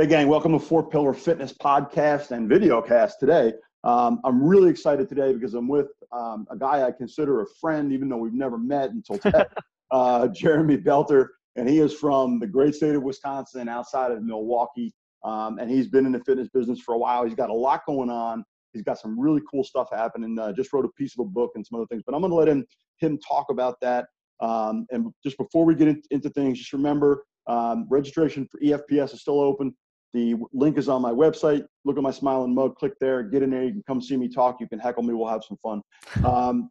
[0.00, 3.52] Hey, gang, welcome to Four Pillar Fitness podcast and videocast today.
[3.84, 7.92] Um, I'm really excited today because I'm with um, a guy I consider a friend,
[7.92, 9.44] even though we've never met until today,
[9.90, 11.26] uh, Jeremy Belter.
[11.56, 14.94] And he is from the great state of Wisconsin outside of Milwaukee.
[15.22, 17.22] Um, and he's been in the fitness business for a while.
[17.26, 18.42] He's got a lot going on.
[18.72, 20.38] He's got some really cool stuff happening.
[20.38, 22.04] Uh, just wrote a piece of a book and some other things.
[22.06, 22.64] But I'm going to let him
[23.00, 24.06] him talk about that.
[24.40, 29.12] Um, and just before we get in, into things, just remember um, registration for EFPS
[29.12, 29.74] is still open.
[30.12, 31.64] The link is on my website.
[31.84, 32.76] Look at my smiling mug.
[32.76, 33.22] Click there.
[33.22, 33.64] Get in there.
[33.64, 34.56] You can come see me talk.
[34.60, 35.14] You can heckle me.
[35.14, 35.82] We'll have some fun.
[36.24, 36.70] Um,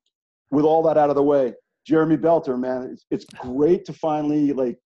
[0.52, 1.54] with all that out of the way,
[1.86, 4.78] Jeremy Belter, man, it's, it's great to finally like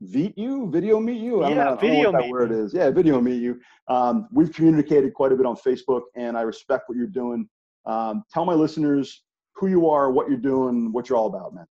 [0.00, 1.42] meet you, video meet you.
[1.42, 2.74] I don't yeah, know, video I don't know what that word is.
[2.74, 3.60] Yeah, video meet you.
[3.88, 7.48] Um, we've communicated quite a bit on Facebook, and I respect what you're doing.
[7.86, 9.22] Um, tell my listeners
[9.54, 11.66] who you are, what you're doing, what you're all about, man.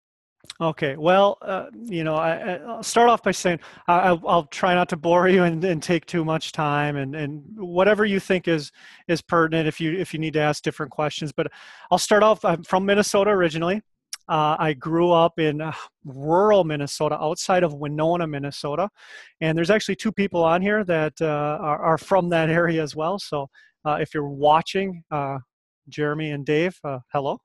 [0.60, 4.88] Okay, well, uh, you know, I, will start off by saying I, will try not
[4.90, 8.70] to bore you and, and, take too much time, and, and whatever you think is
[9.08, 9.66] is pertinent.
[9.66, 11.48] If you if you need to ask different questions, but
[11.90, 12.44] I'll start off.
[12.44, 13.82] I'm from Minnesota originally.
[14.28, 15.72] Uh, I grew up in uh,
[16.04, 18.88] rural Minnesota, outside of Winona, Minnesota,
[19.40, 22.96] and there's actually two people on here that uh, are, are, from that area as
[22.96, 23.18] well.
[23.18, 23.50] So
[23.84, 25.38] uh, if you're watching, uh,
[25.88, 27.38] Jeremy and Dave, uh, hello.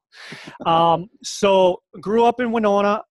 [0.66, 3.04] Um, so grew up in Winona.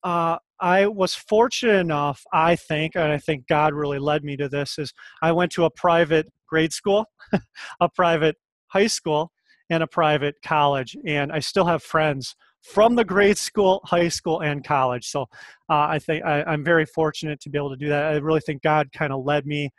[0.61, 4.79] I was fortunate enough, I think, and I think God really led me to this.
[4.79, 7.07] Is I went to a private grade school,
[7.81, 8.37] a private
[8.69, 9.31] high school,
[9.71, 14.41] and a private college, and I still have friends from the grade school, high school,
[14.41, 15.07] and college.
[15.07, 15.23] So
[15.71, 18.07] uh, I think I, am very fortunate to be able to do that.
[18.07, 19.71] I really think God kind of led me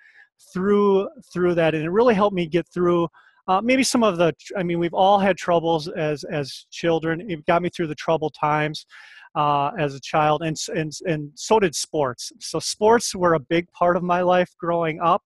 [0.54, 3.08] through through that, and it really helped me get through.
[3.50, 7.44] Uh, maybe some of the i mean we've all had troubles as as children it
[7.48, 8.86] got me through the troubled times
[9.36, 13.66] uh, as a child and, and and so did sports so sports were a big
[13.72, 15.24] part of my life growing up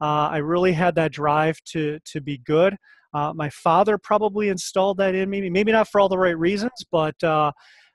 [0.00, 2.76] uh, i really had that drive to to be good
[3.14, 6.84] uh, my father probably installed that in me, maybe not for all the right reasons,
[6.90, 7.52] but uh,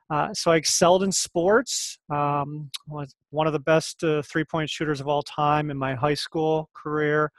[0.09, 1.97] uh, so I excelled in sports.
[2.09, 6.13] Um, was one of the best uh, three-point shooters of all time in my high
[6.13, 7.31] school career.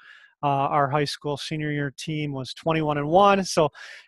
[0.42, 3.44] Uh, our high school senior year team was 21 and one.
[3.44, 3.66] So,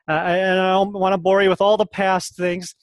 [0.08, 2.74] uh, and I don't want to bore you with all the past things.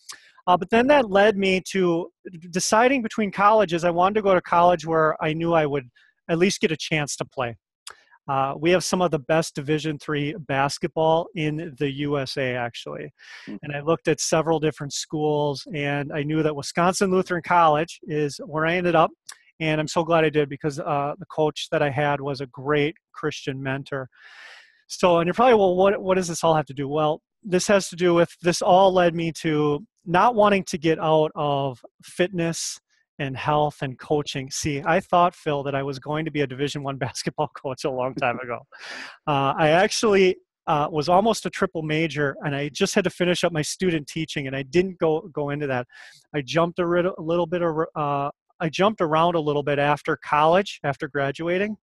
[0.46, 2.09] but then that led me to
[2.50, 3.84] deciding between colleges.
[3.84, 5.90] I wanted to go to college where I knew I would
[6.30, 7.56] at least get a chance to play.
[8.28, 13.14] Uh, we have some of the best Division three basketball in the USA, actually.
[13.47, 13.56] Mm-hmm.
[13.64, 18.40] And I looked at several different schools, and I knew that Wisconsin Lutheran College is
[18.46, 19.12] where I ended up.
[19.59, 22.45] And I'm so glad I did because uh, the coach that I had was a
[22.47, 24.09] great Christian mentor.
[24.88, 26.88] So, and you're probably, well, what, what does this all have to do?
[26.88, 31.00] Well, this has to do with this all led me to not wanting to get
[31.00, 32.79] out of fitness
[33.19, 34.50] and health and coaching.
[34.51, 37.84] See, I thought Phil that I was going to be a Division One basketball coach
[37.84, 38.59] a long time ago.
[39.25, 43.44] Uh, I actually uh, was almost a triple major, and I just had to finish
[43.44, 45.88] up my student teaching, and I didn't go go into that.
[46.35, 48.29] I jumped a, rid- a little bit of uh,
[48.59, 51.78] I jumped around a little bit after college, after graduating,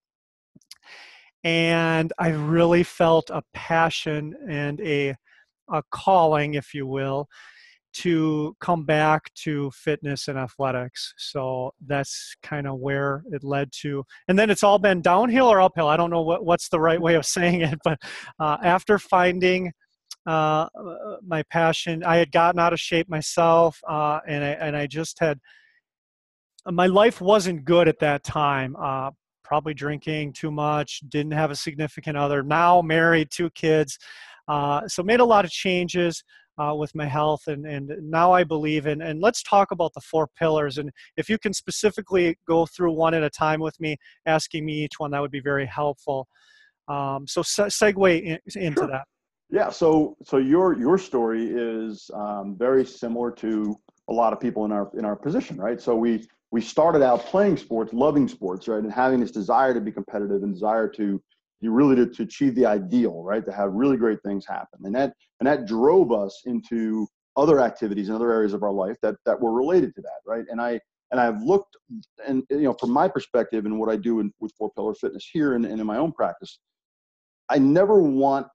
[1.42, 5.14] and I really felt a passion and a
[5.70, 7.26] a calling, if you will,
[7.94, 11.14] to come back to fitness and athletics.
[11.16, 14.04] So that's kind of where it led to.
[14.28, 15.88] And then it's all been downhill or uphill.
[15.88, 17.98] I don't know what, what's the right way of saying it, but
[18.38, 19.72] uh, after finding
[20.26, 20.66] uh,
[21.24, 25.18] my passion, I had gotten out of shape myself, uh, and I and I just
[25.20, 25.38] had
[26.70, 28.76] my life wasn't good at that time.
[28.76, 29.10] Uh,
[29.42, 32.42] probably drinking too much, didn't have a significant other.
[32.42, 33.98] Now married, two kids.
[34.48, 36.22] Uh, so made a lot of changes
[36.58, 40.00] uh, with my health and, and now i believe in and let's talk about the
[40.00, 43.96] four pillars and if you can specifically go through one at a time with me
[44.26, 46.28] asking me each one that would be very helpful
[46.88, 48.86] um, so se- segue in, into sure.
[48.86, 49.04] that
[49.50, 53.76] yeah so so your your story is um, very similar to
[54.08, 57.26] a lot of people in our in our position right so we we started out
[57.26, 61.20] playing sports loving sports right and having this desire to be competitive and desire to
[61.60, 63.44] you really to, to achieve the ideal, right?
[63.44, 64.78] To have really great things happen.
[64.84, 68.96] And that and that drove us into other activities and other areas of our life
[69.02, 70.44] that that were related to that, right?
[70.48, 70.78] And I
[71.10, 71.76] and I've looked
[72.24, 75.28] and you know from my perspective and what I do in, with Four Pillar Fitness
[75.32, 76.60] here and, and in my own practice,
[77.48, 78.46] I never want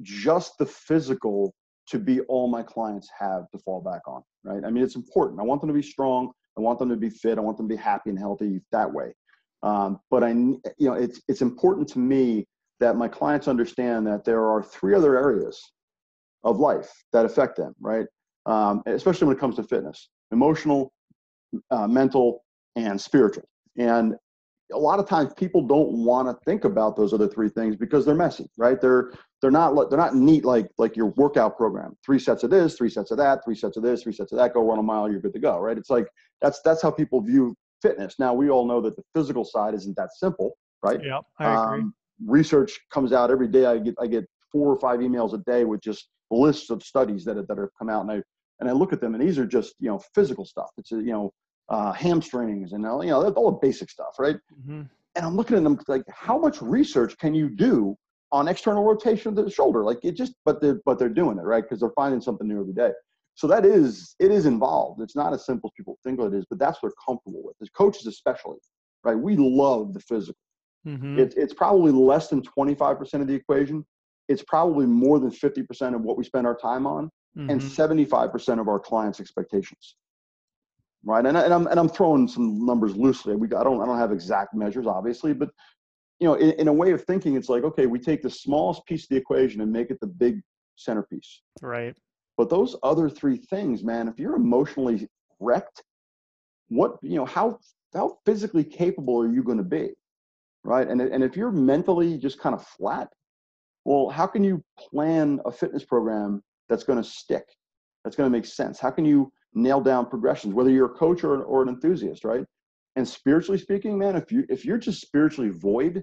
[0.00, 1.52] just the physical
[1.88, 4.64] to be all my clients have to fall back on, right?
[4.64, 5.38] I mean, it's important.
[5.38, 6.32] I want them to be strong.
[6.56, 7.38] I want them to be fit.
[7.38, 9.14] I want them to be happy and healthy that way.
[9.62, 12.46] Um, but I, you know, it's it's important to me
[12.80, 15.60] that my clients understand that there are three other areas
[16.44, 18.06] of life that affect them, right?
[18.46, 20.92] Um, especially when it comes to fitness: emotional,
[21.70, 22.42] uh, mental,
[22.76, 23.44] and spiritual.
[23.78, 24.14] And
[24.72, 28.04] a lot of times people don't want to think about those other three things because
[28.04, 28.80] they're messy, right?
[28.80, 31.96] They're they're not they're not neat like like your workout program.
[32.04, 34.38] Three sets of this, three sets of that, three sets of this, three sets of
[34.38, 34.54] that.
[34.54, 35.76] Go run a mile, you're good to go, right?
[35.78, 36.06] It's like
[36.40, 38.16] that's that's how people view fitness.
[38.18, 41.00] Now we all know that the physical side isn't that simple, right?
[41.02, 41.80] Yeah, I agree.
[41.80, 43.66] Um, research comes out every day.
[43.66, 47.24] I get I get four or five emails a day with just lists of studies
[47.24, 48.22] that that have come out, and I
[48.60, 50.70] and I look at them, and these are just you know physical stuff.
[50.78, 51.32] It's you know
[51.72, 54.36] uh, hamstrings and all, you know all the basic stuff, right?
[54.60, 54.82] Mm-hmm.
[55.14, 57.96] And I'm looking at them like, how much research can you do
[58.30, 59.82] on external rotation of the shoulder?
[59.82, 62.60] Like it just, but they're but they're doing it right because they're finding something new
[62.60, 62.92] every day.
[63.34, 65.00] So that is it is involved.
[65.00, 67.56] It's not as simple as people think it is, but that's what they're comfortable with.
[67.62, 68.58] As coaches, especially,
[69.02, 69.18] right?
[69.18, 70.38] We love the physical.
[70.86, 71.18] Mm-hmm.
[71.18, 73.86] It, it's probably less than 25% of the equation.
[74.28, 77.50] It's probably more than 50% of what we spend our time on, mm-hmm.
[77.50, 79.96] and 75% of our clients' expectations
[81.04, 81.24] right?
[81.24, 83.36] And, and I'm and I'm throwing some numbers loosely.
[83.36, 85.50] We I don't I don't have exact measures, obviously, but
[86.20, 88.84] you know, in, in a way of thinking, it's like okay, we take the smallest
[88.86, 90.40] piece of the equation and make it the big
[90.76, 91.42] centerpiece.
[91.60, 91.96] Right.
[92.36, 95.08] But those other three things, man, if you're emotionally
[95.40, 95.82] wrecked,
[96.68, 97.58] what you know, how
[97.94, 99.90] how physically capable are you going to be,
[100.64, 100.88] right?
[100.88, 103.08] And and if you're mentally just kind of flat,
[103.84, 107.44] well, how can you plan a fitness program that's going to stick?
[108.04, 108.80] That's going to make sense.
[108.80, 112.44] How can you nail down progressions, whether you're a coach or, or an enthusiast, right?
[112.96, 116.02] And spiritually speaking, man, if you if you're just spiritually void,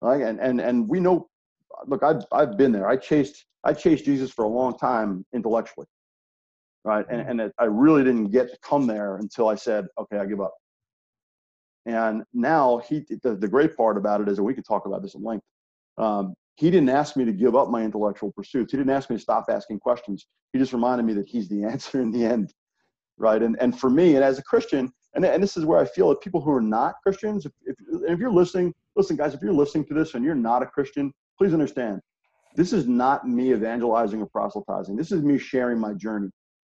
[0.00, 0.22] right?
[0.22, 1.28] And and and we know,
[1.86, 2.88] look, I've I've been there.
[2.88, 5.86] I chased I chased Jesus for a long time intellectually,
[6.84, 7.06] right?
[7.08, 10.26] And and it, I really didn't get to come there until I said, okay, I
[10.26, 10.54] give up.
[11.86, 15.02] And now he the, the great part about it is that we could talk about
[15.02, 15.44] this at length.
[15.98, 18.72] Um, he didn't ask me to give up my intellectual pursuits.
[18.72, 20.26] He didn't ask me to stop asking questions.
[20.52, 22.52] He just reminded me that he's the answer in the end,
[23.16, 23.42] right?
[23.42, 26.08] And and for me, and as a Christian, and and this is where I feel
[26.10, 27.76] that people who are not Christians, if if,
[28.08, 31.12] if you're listening, listen, guys, if you're listening to this and you're not a Christian,
[31.38, 32.00] please understand,
[32.54, 34.96] this is not me evangelizing or proselytizing.
[34.96, 36.30] This is me sharing my journey,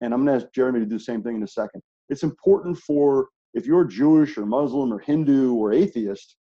[0.02, 1.82] and I'm going to ask Jeremy to do the same thing in a second.
[2.10, 6.36] It's important for if you're Jewish or Muslim or Hindu or atheist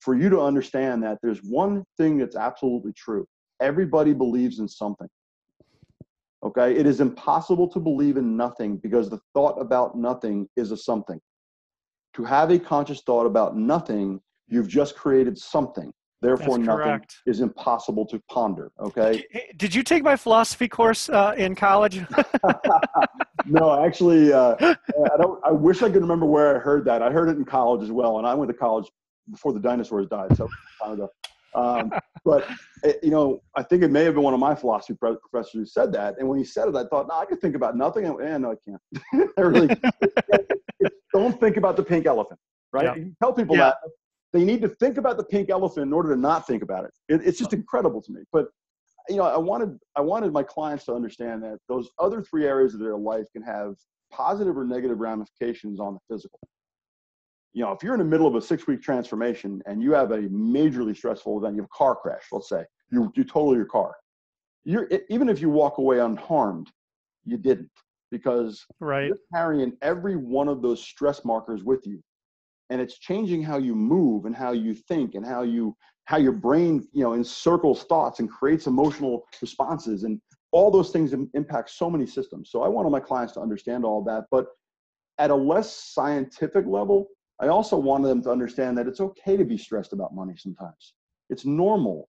[0.00, 3.26] for you to understand that there's one thing that's absolutely true
[3.60, 5.08] everybody believes in something.
[6.42, 6.76] Okay?
[6.76, 11.20] It is impossible to believe in nothing because the thought about nothing is a something.
[12.14, 15.92] To have a conscious thought about nothing, you've just created something.
[16.22, 18.72] Therefore, nothing is impossible to ponder.
[18.80, 19.22] Okay.
[19.58, 22.00] Did you take my philosophy course uh, in college?
[23.46, 25.44] no, actually, uh, I don't.
[25.44, 27.02] I wish I could remember where I heard that.
[27.02, 28.86] I heard it in college as well, and I went to college
[29.30, 30.48] before the dinosaurs died, so
[30.82, 31.10] time ago.
[31.54, 31.90] Um,
[32.24, 32.46] but
[32.82, 35.64] it, you know, I think it may have been one of my philosophy professors who
[35.64, 36.16] said that.
[36.18, 38.04] And when he said it, I thought, no, I could think about nothing.
[38.04, 39.30] And eh, no, I can't.
[39.38, 39.74] I really
[41.14, 42.38] don't think about the pink elephant,
[42.72, 42.84] right?
[42.84, 42.96] Yeah.
[42.96, 43.64] You tell people yeah.
[43.64, 43.76] that
[44.32, 46.90] they need to think about the pink elephant in order to not think about it.
[47.08, 47.22] it.
[47.24, 48.20] It's just incredible to me.
[48.32, 48.48] But
[49.08, 52.74] you know, I wanted I wanted my clients to understand that those other three areas
[52.74, 53.76] of their life can have
[54.12, 56.38] positive or negative ramifications on the physical
[57.56, 60.10] you know, if you're in the middle of a six week transformation and you have
[60.10, 62.62] a majorly stressful event, you have a car crash, let's say,
[62.92, 63.96] you, you total your car.
[64.64, 66.70] You're, even if you walk away unharmed,
[67.24, 67.70] you didn't
[68.10, 69.06] because right.
[69.06, 72.02] you're carrying every one of those stress markers with you.
[72.68, 76.32] And it's changing how you move and how you think and how you how your
[76.32, 80.20] brain you know encircles thoughts and creates emotional responses and
[80.52, 84.04] all those things impact so many systems so i wanted my clients to understand all
[84.04, 84.46] that but
[85.18, 87.08] at a less scientific level
[87.40, 90.94] I also wanted them to understand that it's okay to be stressed about money sometimes.
[91.28, 92.08] It's normal,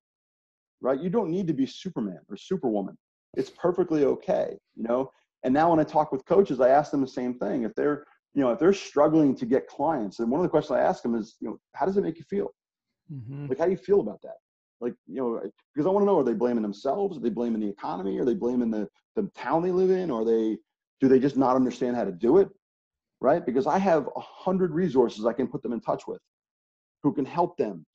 [0.81, 1.00] right?
[1.00, 2.98] You don't need to be Superman or Superwoman.
[3.36, 5.12] It's perfectly okay, you know?
[5.43, 7.63] And now when I talk with coaches, I ask them the same thing.
[7.63, 10.77] If they're, you know, if they're struggling to get clients, and one of the questions
[10.77, 12.53] I ask them is, you know, how does it make you feel?
[13.12, 13.48] Mm-hmm.
[13.48, 14.36] Like, how do you feel about that?
[14.79, 15.41] Like, you know,
[15.74, 17.17] because I want to know, are they blaming themselves?
[17.17, 18.19] Are they blaming the economy?
[18.19, 20.12] Are they blaming the, the town they live in?
[20.12, 20.57] Or they,
[21.01, 22.50] do they just not understand how to do it?
[23.21, 23.45] Right?
[23.45, 26.21] Because I have a hundred resources I can put them in touch with
[27.03, 27.86] who can help them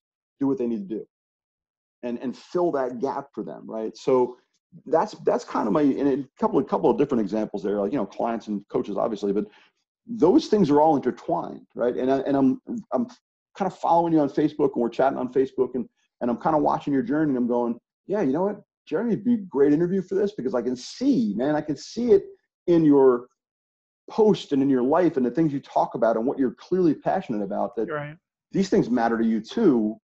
[0.40, 1.06] do what they need to do
[2.02, 3.96] and, and fill that gap for them, right?
[3.96, 4.36] So
[4.86, 7.92] that's that's kind of my in a couple of couple of different examples there, like
[7.92, 9.46] you know, clients and coaches, obviously, but
[10.06, 11.96] those things are all intertwined, right?
[11.96, 12.60] And I, and I'm
[12.92, 13.06] I'm
[13.56, 15.88] kind of following you on Facebook and we're chatting on Facebook and
[16.20, 19.10] and I'm kind of watching your journey and I'm going, yeah, you know what, Jeremy
[19.10, 22.12] would be a great interview for this because I can see, man, I can see
[22.12, 22.24] it
[22.66, 23.26] in your
[24.10, 26.94] post and in your life and the things you talk about and what you're clearly
[26.94, 28.16] passionate about that right.
[28.50, 29.96] these things matter to you too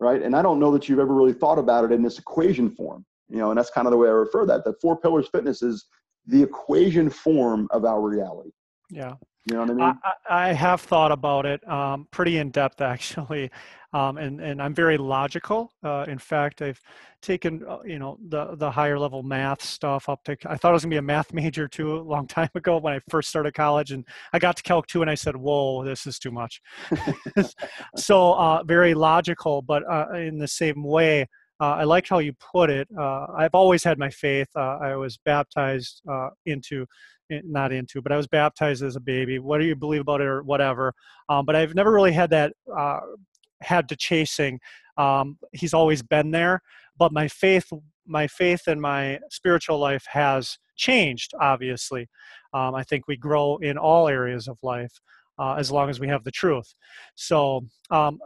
[0.00, 0.22] right?
[0.22, 3.04] And i don't know that you've ever really thought about it in this equation form
[3.28, 5.62] you know and that's kind of the way i refer that the four pillars fitness
[5.62, 5.86] is
[6.26, 8.50] the equation form of our reality.
[8.90, 9.98] Yeah You know what I mean?
[10.28, 13.50] I, I have thought about it um, pretty in depth, actually,
[13.92, 15.72] um, and and I'm very logical.
[15.82, 16.80] Uh, in fact, I've
[17.22, 20.36] taken uh, you know the the higher level math stuff up to.
[20.46, 22.94] I thought I was gonna be a math major too a long time ago when
[22.94, 26.06] I first started college, and I got to Calc two, and I said, "Whoa, this
[26.06, 26.60] is too much."
[27.96, 31.26] so uh, very logical, but uh, in the same way.
[31.60, 32.88] Uh, I like how you put it.
[32.98, 34.48] Uh, I've always had my faith.
[34.56, 36.02] I was baptized
[36.44, 36.86] into
[37.44, 39.38] not into, but I was baptized as a baby.
[39.38, 40.94] What do you believe about it or whatever?
[41.28, 43.00] Um, but I've never really had that uh,
[43.60, 44.60] had to chasing.
[44.96, 46.60] Um, he's always been there,
[46.98, 47.70] but my faith,
[48.06, 51.32] my faith and my spiritual life has changed.
[51.40, 52.08] Obviously,
[52.52, 55.00] um, I think we grow in all areas of life.
[55.38, 56.74] Uh, as long as we have the truth.
[57.14, 58.20] So, um,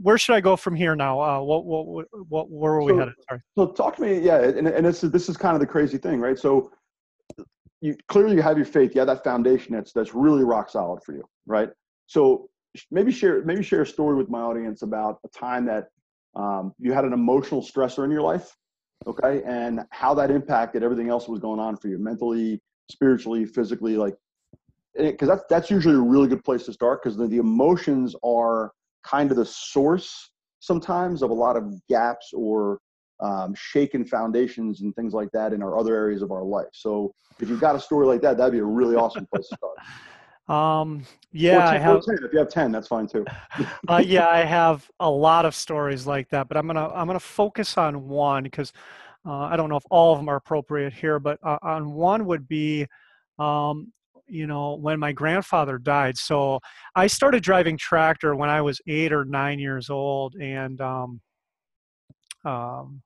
[0.00, 1.20] where should I go from here now?
[1.20, 3.14] Uh, what, what, what, where were we so, headed?
[3.28, 3.40] Sorry.
[3.58, 4.18] So, talk to me.
[4.20, 6.38] Yeah, and, and this is this is kind of the crazy thing, right?
[6.38, 6.72] So,
[7.80, 8.94] you clearly you have your faith.
[8.94, 11.68] You have that foundation that's that's really rock solid for you, right?
[12.06, 12.48] So
[12.90, 15.88] maybe share maybe share a story with my audience about a time that
[16.34, 18.54] um, you had an emotional stressor in your life,
[19.06, 23.44] okay, and how that impacted everything else that was going on for you mentally, spiritually,
[23.44, 24.14] physically, like
[24.96, 28.72] because that's that's usually a really good place to start because the, the emotions are
[29.04, 30.30] kind of the source
[30.60, 32.78] sometimes of a lot of gaps or
[33.20, 36.68] um, shaken foundations and things like that in our other areas of our life.
[36.72, 39.56] So if you've got a story like that, that'd be a really awesome place to
[39.56, 39.76] start.
[40.48, 42.04] Um, yeah, 10, I have.
[42.04, 42.18] 10.
[42.22, 43.24] If you have ten, that's fine too.
[43.88, 47.18] uh, yeah, I have a lot of stories like that, but I'm gonna I'm gonna
[47.18, 48.72] focus on one because
[49.26, 52.26] uh, I don't know if all of them are appropriate here, but uh, on one
[52.26, 52.86] would be,
[53.40, 53.92] um,
[54.28, 56.16] you know, when my grandfather died.
[56.16, 56.60] So
[56.94, 61.20] I started driving tractor when I was eight or nine years old, and um,
[62.44, 63.02] um,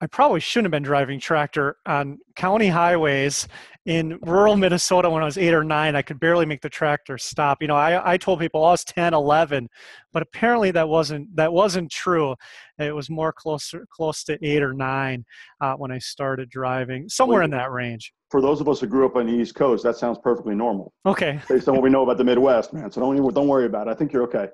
[0.00, 3.48] I probably shouldn't have been driving tractor on county highways
[3.86, 5.96] in rural Minnesota when I was eight or nine.
[5.96, 7.62] I could barely make the tractor stop.
[7.62, 9.68] You know, I, I told people I was 10, 11,
[10.12, 12.34] but apparently that wasn't that wasn't true.
[12.78, 15.24] It was more closer close to eight or nine
[15.62, 18.12] uh, when I started driving, somewhere in that range.
[18.30, 20.92] For those of us who grew up on the East Coast, that sounds perfectly normal.
[21.06, 21.40] Okay.
[21.48, 22.90] Based on what we know about the Midwest, man.
[22.90, 23.92] So don't don't worry about it.
[23.92, 24.48] I think you're okay.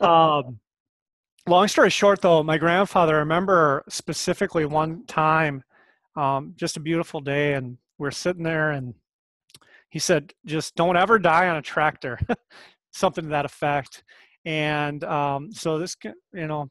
[0.00, 0.58] um,
[1.46, 5.62] long story short though my grandfather i remember specifically one time
[6.16, 8.94] um, just a beautiful day and we're sitting there and
[9.94, 12.18] he said just don't ever die on a tractor.
[12.92, 14.02] Something to that effect.
[14.44, 15.96] And um, so this
[16.32, 16.68] you know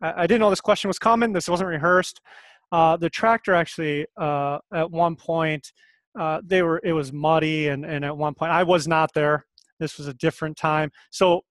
[0.00, 1.34] I, I, didn't know this question was coming.
[1.34, 2.22] This wasn't rehearsed.
[2.72, 5.70] Uh, the tractor actually uh, at one point
[6.18, 9.44] uh, they were it was muddy and, and at one point i was not there.
[9.78, 10.90] This was a different time.
[11.10, 11.42] So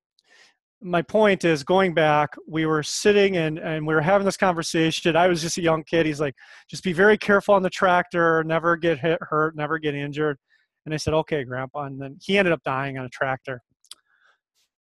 [0.81, 5.15] my point is going back we were sitting and, and we were having this conversation.
[5.15, 6.05] I was just a young kid.
[6.05, 6.35] He's like
[6.69, 8.43] just be very careful on the tractor.
[8.43, 9.55] Never get hit hurt.
[9.55, 10.38] Never get injured.
[10.85, 11.83] And i said okay grandpa.
[11.83, 13.61] And then he ended up dying on a tractor.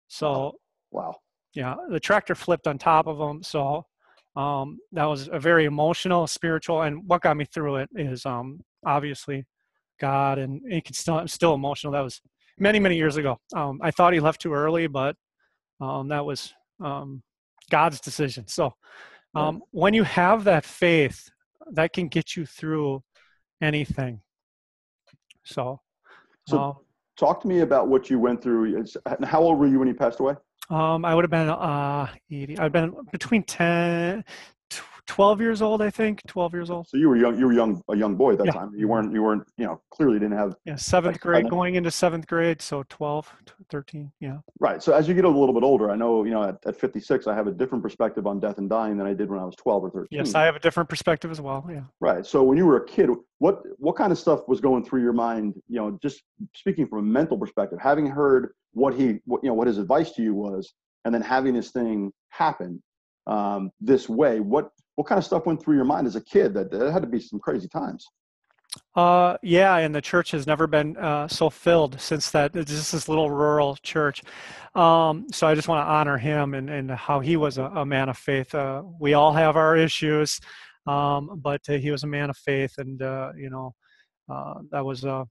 [0.07, 0.53] So
[0.93, 1.17] wow.
[1.55, 3.43] yeah the tractor flipped on top of him.
[3.43, 3.85] So
[4.37, 8.61] um, that was a very emotional spiritual and what got me through it is um,
[8.87, 9.45] obviously
[10.01, 11.93] god and it can still I'm still emotional.
[11.93, 12.21] That was
[12.57, 13.41] many many years ago.
[13.57, 15.17] Um, i thought he left too early but
[15.81, 17.23] um, that was um,
[17.71, 18.47] God's decision.
[18.49, 18.75] So
[19.35, 21.29] um, when you have that faith,
[21.73, 23.03] that can get you through
[23.61, 24.21] anything.
[25.45, 25.81] So,
[26.47, 26.75] so um,
[27.19, 28.85] talk to me about what you went through.
[29.25, 30.35] How old were you when he passed away?
[30.71, 32.59] Um, I would have been uh, 80.
[32.59, 34.25] I've been between 10,
[35.09, 36.23] 12 years old, I think.
[36.27, 36.87] 12 years old.
[36.87, 37.39] So you were young.
[37.39, 38.53] You were young, a young boy at that yeah.
[38.53, 38.73] time.
[38.77, 39.13] You weren't.
[39.13, 39.43] You weren't.
[39.57, 40.55] You know, clearly didn't have.
[40.65, 43.35] Yeah, seventh grade, going into seventh grade, so 12,
[43.71, 44.13] 13.
[44.21, 44.39] Yeah.
[44.61, 44.83] Right.
[44.83, 47.27] So as you get a little bit older, I know you know at, at 56,
[47.27, 49.57] I have a different perspective on death and dying than I did when I was
[49.57, 50.07] 12 or 13.
[50.11, 51.67] Yes, I have a different perspective as well.
[51.71, 51.81] Yeah.
[52.01, 52.25] Right.
[52.25, 55.15] So when you were a kid, what what kind of stuff was going through your
[55.15, 55.55] mind?
[55.69, 56.23] You know, just
[56.55, 60.13] speaking from a mental perspective, having heard what he, what, you know, what his advice
[60.13, 60.75] to you was,
[61.05, 62.83] and then having this thing happen
[63.27, 66.53] um, this way, what what kind of stuff went through your mind as a kid?
[66.55, 68.05] That, that had to be some crazy times.
[68.97, 72.57] Uh, yeah, and the church has never been uh, so filled since that.
[72.57, 74.25] It's just this little rural church.
[74.75, 77.87] Um, so I just want to honor him and, and how he was a, a
[77.87, 78.53] man of faith.
[78.53, 80.41] Uh, we all have our issues,
[80.89, 83.77] um, but uh, he was a man of faith, and uh, you know
[84.29, 85.25] uh, that was a,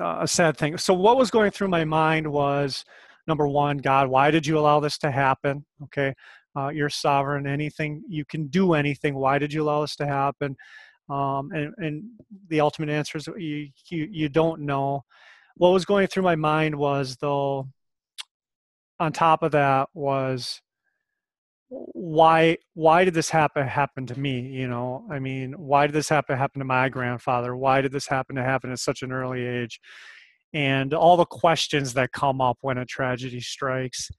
[0.00, 0.78] a sad thing.
[0.78, 2.84] So what was going through my mind was
[3.28, 5.64] number one, God, why did you allow this to happen?
[5.84, 6.12] Okay,
[6.56, 7.46] uh, you're sovereign.
[7.46, 9.14] Anything you can do anything.
[9.14, 10.56] Why did you allow this to happen?
[11.08, 12.04] Um, and and
[12.48, 15.04] the ultimate answer is you, you you don't know.
[15.56, 17.68] What was going through my mind was though.
[19.00, 20.60] On top of that was
[21.68, 26.08] why why did this happen happen to me you know i mean why did this
[26.08, 29.44] happen happen to my grandfather why did this happen to happen at such an early
[29.44, 29.80] age
[30.54, 34.10] and all the questions that come up when a tragedy strikes.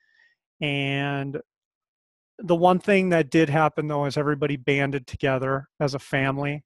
[0.62, 1.40] And
[2.40, 6.64] the one thing that did happen though is everybody banded together as a family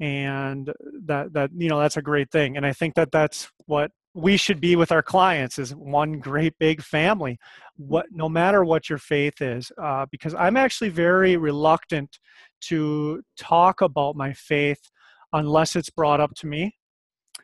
[0.00, 0.72] and
[1.04, 4.36] that that you know that's a great thing and i think that that's what we
[4.36, 7.38] should be with our clients is one great big family
[7.76, 12.18] what no matter what your faith is uh, because i'm actually very reluctant
[12.60, 14.80] to talk about my faith
[15.32, 16.74] unless it's brought up to me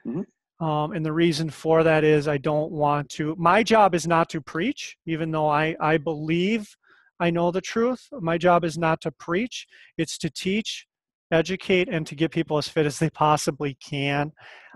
[0.06, 0.66] mm-hmm.
[0.66, 4.28] um, and the reason for that is i don't want to my job is not
[4.28, 6.74] to preach even though i i believe
[7.20, 9.66] i know the truth my job is not to preach
[9.98, 10.86] it's to teach
[11.30, 14.32] educate and to get people as fit as they possibly can.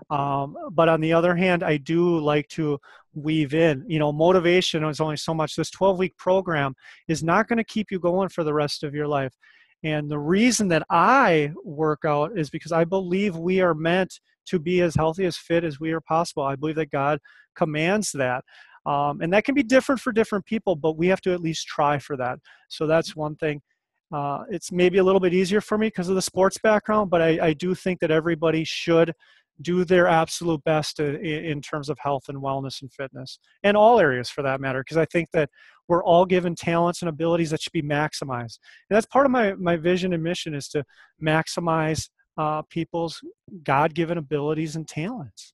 [0.09, 2.79] Um, but on the other hand, I do like to
[3.13, 5.55] weave in, you know, motivation is only so much.
[5.55, 6.73] This 12 week program
[7.07, 9.33] is not going to keep you going for the rest of your life.
[9.83, 14.59] And the reason that I work out is because I believe we are meant to
[14.59, 16.43] be as healthy, as fit as we are possible.
[16.43, 17.19] I believe that God
[17.55, 18.43] commands that.
[18.85, 21.67] Um, and that can be different for different people, but we have to at least
[21.67, 22.39] try for that.
[22.69, 23.61] So that's one thing.
[24.11, 27.21] Uh, it's maybe a little bit easier for me because of the sports background, but
[27.21, 29.13] I, I, do think that everybody should
[29.61, 34.29] do their absolute best in, terms of health and wellness and fitness, and all areas
[34.29, 34.81] for that matter.
[34.81, 35.49] Because I think that
[35.87, 38.59] we're all given talents and abilities that should be maximized,
[38.89, 40.83] and that's part of my my vision and mission is to
[41.23, 43.21] maximize uh, people's
[43.63, 45.53] God-given abilities and talents.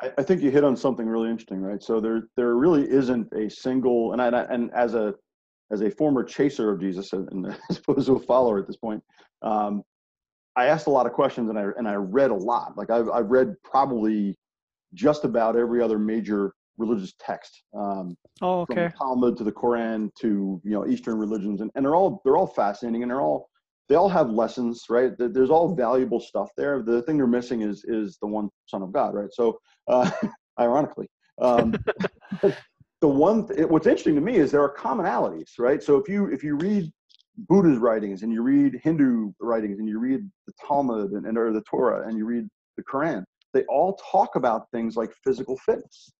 [0.00, 1.82] I, I think you hit on something really interesting, right?
[1.82, 5.14] So there there really isn't a single, and I, and as a
[5.70, 9.02] as a former chaser of Jesus and as opposed to a follower at this point,
[9.42, 9.82] um,
[10.56, 12.76] I asked a lot of questions and I and I read a lot.
[12.76, 14.36] Like I've I've read probably
[14.94, 17.62] just about every other major religious text.
[17.76, 18.74] Um, oh, okay.
[18.74, 22.20] From the Talmud to the Quran to you know Eastern religions, and, and they're all
[22.24, 23.48] they're all fascinating and they're all
[23.88, 25.12] they all have lessons, right?
[25.18, 26.82] There's all valuable stuff there.
[26.82, 29.32] The thing they're missing is is the one Son of God, right?
[29.32, 30.10] So, uh,
[30.60, 31.08] ironically,
[31.40, 31.74] um,
[33.00, 36.26] the one th- what's interesting to me is there are commonalities right so if you
[36.26, 36.90] if you read
[37.48, 41.52] buddha's writings and you read hindu writings and you read the talmud and, and or
[41.52, 42.46] the torah and you read
[42.76, 43.24] the quran
[43.54, 46.10] they all talk about things like physical fitness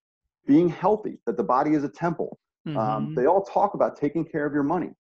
[0.46, 2.78] being healthy that the body is a temple um, mm-hmm.
[2.78, 4.90] um, they all talk about taking care of your money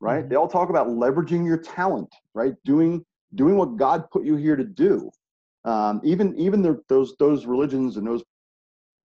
[0.00, 0.28] right mm-hmm.
[0.28, 4.56] they all talk about leveraging your talent right doing doing what god put you here
[4.56, 5.10] to do
[5.64, 8.22] um, even even the, those those religions and those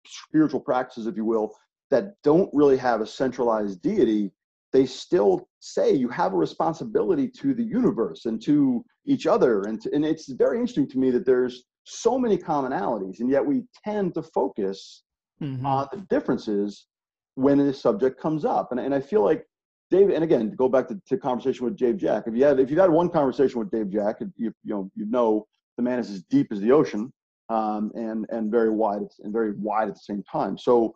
[0.08, 1.54] spiritual practices if you will
[1.92, 4.32] that don't really have a centralized deity,
[4.74, 9.64] they still say you have a responsibility to the universe and to each other.
[9.64, 13.46] And, to, and it's very interesting to me that there's so many commonalities, and yet
[13.46, 15.04] we tend to focus
[15.42, 15.66] mm-hmm.
[15.66, 16.88] on the differences
[17.36, 18.72] when this subject comes up.
[18.72, 19.46] And, and I feel like
[19.92, 22.60] Dave, and again, to go back to, to conversation with Dave Jack, if you had
[22.60, 25.46] if you've had one conversation with Dave Jack, you, you know you know
[25.78, 27.14] the man is as deep as the ocean,
[27.50, 30.58] um, and and very wide and very wide at the same time.
[30.58, 30.94] So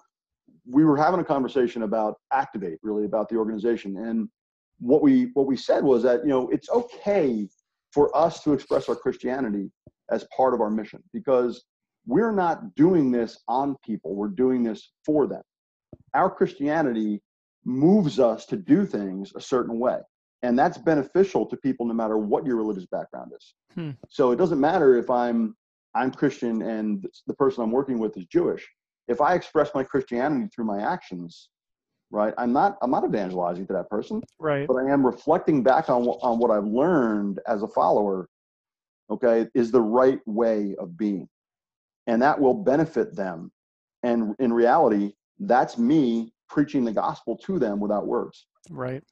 [0.68, 3.98] we were having a conversation about activate really about the organization.
[3.98, 4.28] And
[4.80, 7.48] what we what we said was that you know it's okay
[7.92, 9.72] for us to express our christianity
[10.12, 11.64] as part of our mission because
[12.08, 14.16] we're not doing this on people.
[14.16, 15.42] We're doing this for them.
[16.14, 17.22] Our christianity
[17.66, 20.00] moves us to do things a certain way
[20.42, 23.92] and that's beneficial to people no matter what your religious background is hmm.
[24.10, 25.56] so it doesn't matter if i'm
[25.96, 28.68] i'm christian and the person i'm working with is jewish
[29.10, 31.50] if I express my Christianity through my actions,
[32.12, 35.90] right, I'm not I'm not evangelizing to that person, right, but I am reflecting back
[35.90, 38.30] on what, on what I've learned as a follower.
[39.10, 41.28] Okay, is the right way of being,
[42.06, 43.52] and that will benefit them.
[44.04, 48.48] And in reality, that's me preaching the gospel to them without words.
[48.70, 49.04] Right.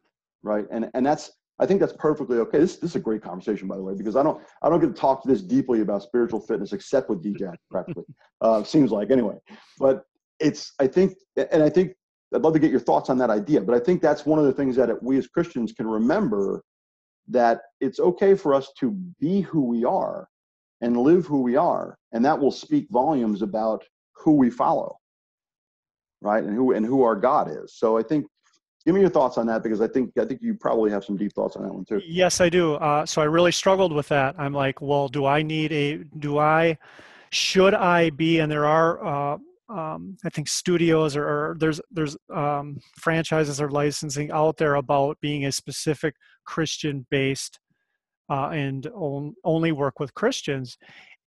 [0.43, 0.65] Right.
[0.71, 2.59] And and that's I think that's perfectly okay.
[2.59, 4.87] This, this is a great conversation, by the way, because I don't I don't get
[4.87, 8.05] to talk this deeply about spiritual fitness except with DJ practically.
[8.41, 9.35] uh, seems like anyway.
[9.79, 10.03] But
[10.39, 11.13] it's I think
[11.51, 11.93] and I think
[12.33, 13.61] I'd love to get your thoughts on that idea.
[13.61, 16.63] But I think that's one of the things that we as Christians can remember
[17.29, 20.27] that it's okay for us to be who we are
[20.81, 23.83] and live who we are, and that will speak volumes about
[24.15, 24.97] who we follow,
[26.21, 26.43] right?
[26.43, 27.75] And who and who our God is.
[27.75, 28.25] So I think
[28.85, 31.17] give me your thoughts on that because I think I think you probably have some
[31.17, 32.01] deep thoughts on that one too.
[32.05, 32.75] Yes, I do.
[32.75, 34.35] Uh, so I really struggled with that.
[34.37, 35.97] I'm like, well, do I need a?
[36.19, 36.77] Do I?
[37.31, 38.39] Should I be?
[38.39, 39.33] And there are.
[39.33, 39.37] Uh,
[39.69, 45.19] um, I think studios or, or there's there's um, franchises or licensing out there about
[45.19, 47.59] being a specific Christian based
[48.29, 50.77] uh, and on, only work with Christians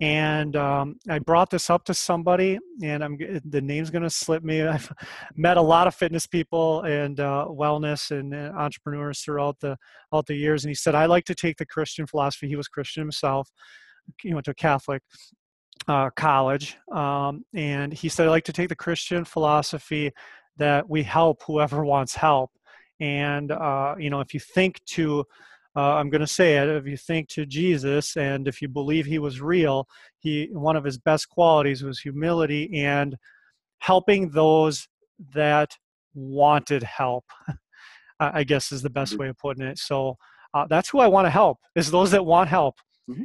[0.01, 4.43] and um, I brought this up to somebody, and I'm the name's going to slip
[4.43, 4.63] me.
[4.67, 4.91] I've
[5.37, 9.77] met a lot of fitness people and uh, wellness and uh, entrepreneurs throughout the
[10.11, 12.49] all the years, and he said I like to take the Christian philosophy.
[12.49, 13.51] He was Christian himself.
[14.23, 15.03] He went to a Catholic,
[15.87, 20.13] uh, college, um, and he said, "I like to take the Christian philosophy
[20.57, 22.51] that we help whoever wants help."
[23.01, 25.27] And uh, you know, if you think to
[25.77, 26.69] uh, I'm going to say it.
[26.69, 29.87] If you think to Jesus and if you believe he was real,
[30.19, 33.17] he one of his best qualities was humility and
[33.79, 34.89] helping those
[35.35, 35.77] that
[36.15, 37.25] wanted help.
[38.21, 39.23] I guess is the best mm-hmm.
[39.23, 39.79] way of putting it.
[39.79, 40.17] So
[40.53, 42.77] uh, that's who I want to help is those that want help.
[43.09, 43.23] Mm-hmm.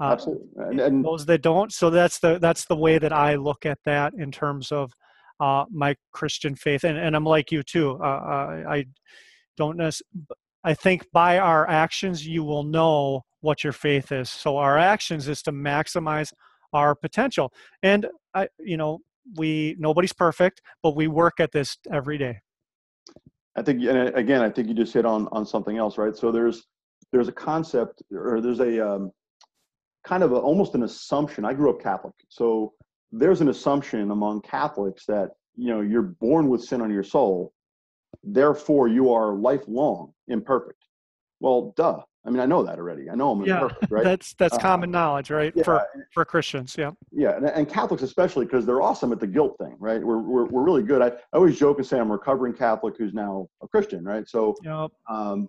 [0.00, 0.48] Uh, Absolutely.
[0.56, 1.72] And, and, those that don't.
[1.72, 4.90] So that's the that's the way that I look at that in terms of
[5.38, 6.82] uh, my Christian faith.
[6.84, 7.98] And, and I'm like you too.
[8.00, 8.86] Uh, uh, I
[9.56, 10.26] don't necessarily,
[10.64, 14.30] I think by our actions, you will know what your faith is.
[14.30, 16.32] So our actions is to maximize
[16.72, 17.52] our potential.
[17.82, 19.00] And I, you know,
[19.36, 22.40] we nobody's perfect, but we work at this every day.
[23.56, 26.16] I think, and again, I think you just hit on on something else, right?
[26.16, 26.66] So there's
[27.12, 29.10] there's a concept, or there's a um,
[30.04, 31.44] kind of a, almost an assumption.
[31.44, 32.72] I grew up Catholic, so
[33.12, 37.52] there's an assumption among Catholics that you know you're born with sin on your soul,
[38.22, 40.84] therefore you are lifelong imperfect.
[41.40, 42.00] Well, duh.
[42.24, 43.10] I mean, I know that already.
[43.10, 44.04] I know I'm yeah, imperfect, right?
[44.04, 45.52] That's that's uh, common knowledge, right?
[45.56, 46.92] Yeah, for for Christians, yeah.
[47.10, 50.02] Yeah, and, and Catholics especially because they're awesome at the guilt thing, right?
[50.02, 51.02] We're, we're we're really good.
[51.02, 54.28] I, I always joke and say I'm a recovering Catholic who's now a Christian, right?
[54.28, 54.90] So, yep.
[55.10, 55.48] um,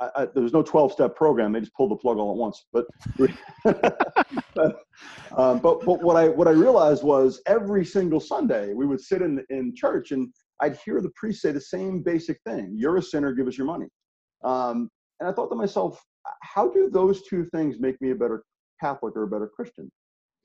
[0.00, 1.52] I, I, there was no 12 step program.
[1.52, 2.66] They just pulled the plug all at once.
[2.72, 2.86] But,
[4.54, 4.82] but,
[5.36, 9.22] um, but, but what I, what I realized was every single Sunday we would sit
[9.22, 10.32] in, in church and
[10.64, 12.74] I'd hear the priest say the same basic thing.
[12.76, 13.86] You're a sinner, give us your money.
[14.44, 16.02] Um, and I thought to myself,
[16.42, 18.44] how do those two things make me a better
[18.80, 19.90] Catholic or a better Christian?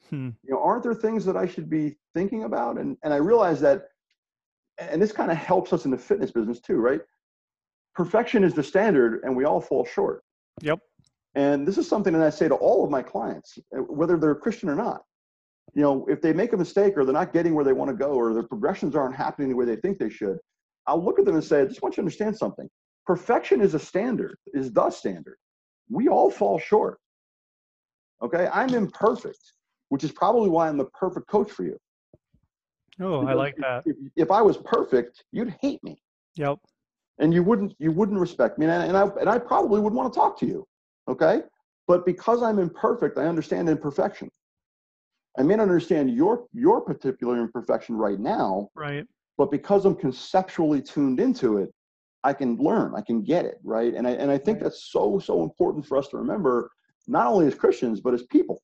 [0.10, 0.30] Hmm.
[0.44, 2.78] You know, aren't there things that I should be thinking about?
[2.78, 3.84] And, and I realized that,
[4.78, 7.02] and this kind of helps us in the fitness business too, right?
[8.00, 10.24] perfection is the standard and we all fall short.
[10.62, 10.80] Yep.
[11.36, 14.36] And this is something that I say to all of my clients, uh, whether they're
[14.36, 15.02] Christian or not.
[15.74, 17.96] You know, if they make a mistake or they're not getting where they want to
[17.96, 20.38] go or their progressions aren't happening the way they think they should,
[20.88, 22.70] I'll look at them and say, I just want you to understand something.
[23.06, 25.38] Perfection is a standard, is the standard.
[25.90, 27.00] We all fall short.
[28.22, 28.50] Okay.
[28.52, 29.54] I'm imperfect,
[29.90, 31.78] which is probably why I'm the perfect coach for you.
[33.02, 33.84] Oh, because I like that.
[33.86, 36.02] If, if I was perfect, you'd hate me.
[36.36, 36.60] Yep
[37.20, 39.94] and you wouldn't you wouldn't respect me and I, and I and I probably would
[39.94, 40.66] want to talk to you
[41.08, 41.42] okay
[41.88, 44.30] but because I'm imperfect I understand imperfection
[45.40, 49.06] I may not understand your your particular imperfection right now right.
[49.38, 51.70] but because I'm conceptually tuned into it
[52.24, 53.94] I can learn I can get it right?
[53.94, 54.66] And I and I think right.
[54.66, 56.70] that's so so important for us to remember
[57.08, 58.62] not only as Christians but as people.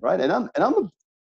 [0.00, 0.20] Right?
[0.20, 0.90] And I'm and I'm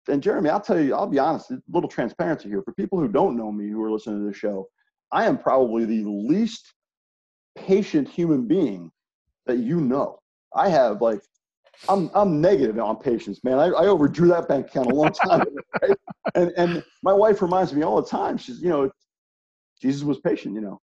[0.09, 2.63] and Jeremy I'll tell you I'll be honest a little transparency here.
[2.63, 4.69] For people who don't know me who are listening to the show
[5.13, 6.75] I am probably the least
[7.57, 8.91] patient human being
[9.47, 10.19] that you know.
[10.55, 11.21] I have like,
[11.87, 13.59] I'm I'm negative on patience, man.
[13.59, 15.45] I, I overdrew that bank account a long time
[15.83, 15.97] right?
[16.35, 18.37] And and my wife reminds me all the time.
[18.37, 18.91] She's, you know,
[19.81, 20.79] Jesus was patient, you know.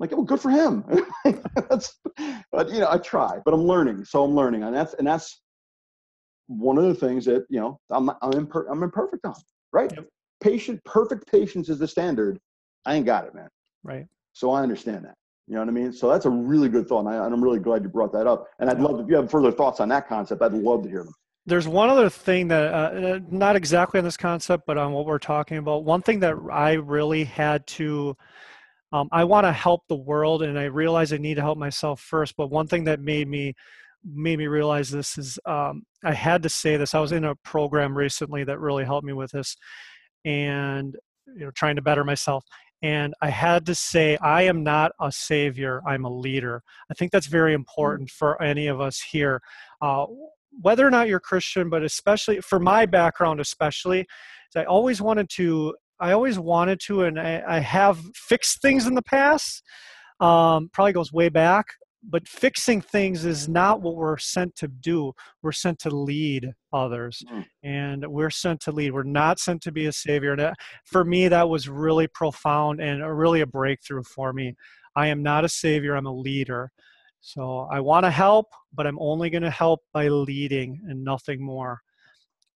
[0.00, 0.84] I'm like, oh, good for him.
[1.68, 1.98] that's,
[2.50, 5.40] but you know, I try, but I'm learning, so I'm learning, and that's and that's
[6.48, 9.34] one of the things that you know I'm I'm, imper- I'm imperfect on,
[9.72, 9.90] right?
[9.94, 10.06] Yep.
[10.40, 12.38] Patient, perfect patience is the standard.
[12.84, 13.48] I ain't got it, man.
[13.84, 14.06] Right.
[14.32, 15.14] So I understand that.
[15.52, 15.92] You know what I mean?
[15.92, 17.00] So that's a really good thought.
[17.00, 18.48] And, I, am really glad you brought that up.
[18.58, 21.04] And I'd love, if you have further thoughts on that concept, I'd love to hear
[21.04, 21.12] them.
[21.44, 25.18] There's one other thing that, uh, not exactly on this concept, but on what we're
[25.18, 25.84] talking about.
[25.84, 28.16] One thing that I really had to,
[28.92, 32.00] um, I want to help the world and I realize I need to help myself
[32.00, 32.34] first.
[32.38, 33.52] But one thing that made me,
[34.10, 36.94] made me realize this is um, I had to say this.
[36.94, 39.54] I was in a program recently that really helped me with this
[40.24, 42.42] and, you know, trying to better myself
[42.82, 46.62] and I had to say, I am not a savior, I'm a leader.
[46.90, 47.56] I think that's very mm.
[47.56, 49.40] important for any of us here.
[49.80, 50.06] Uh,
[50.60, 54.06] whether or not you're Christian, but especially for my background, especially,
[54.54, 58.94] I always wanted to, I always wanted to, and I, I have fixed things in
[58.94, 59.62] the past.
[60.20, 61.66] Um, probably goes way back,
[62.02, 65.12] but fixing things is not what we're sent to do.
[65.42, 67.44] We're sent to lead others, mm.
[67.62, 68.92] and we're sent to lead.
[68.92, 70.32] We're not sent to be a savior.
[70.32, 74.54] And for me, that was really profound and really a breakthrough for me.
[74.96, 75.94] I am not a savior.
[75.94, 76.70] I'm a leader.
[77.20, 81.40] So I want to help, but I'm only going to help by leading and nothing
[81.40, 81.80] more,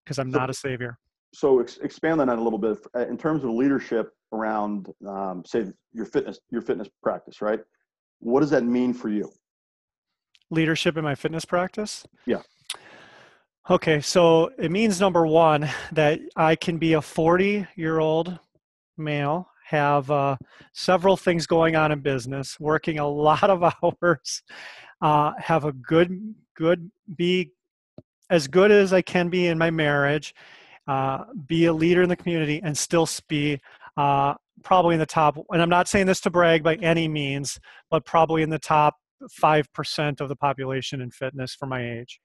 [0.05, 0.99] because I'm so, not a savior.
[1.33, 5.45] So ex- expand on that a little bit uh, in terms of leadership around, um,
[5.47, 7.61] say, your fitness, your fitness practice, right?
[8.21, 9.33] What does that mean for you?
[10.51, 12.05] Leadership in my fitness practice?
[12.25, 12.43] Yeah.
[13.69, 18.39] Okay, so it means number one that I can be a 40 year old
[18.97, 20.37] male, have uh,
[20.73, 24.43] several things going on in business, working a lot of hours,
[25.01, 27.51] uh, have a good, good, be
[28.31, 30.35] as good as I can be in my marriage,
[30.87, 33.61] uh, be a leader in the community, and still be
[33.97, 35.39] uh, probably in the top.
[35.51, 37.59] And I'm not saying this to brag by any means,
[37.91, 38.95] but probably in the top
[39.31, 42.21] five percent of the population in fitness for my age.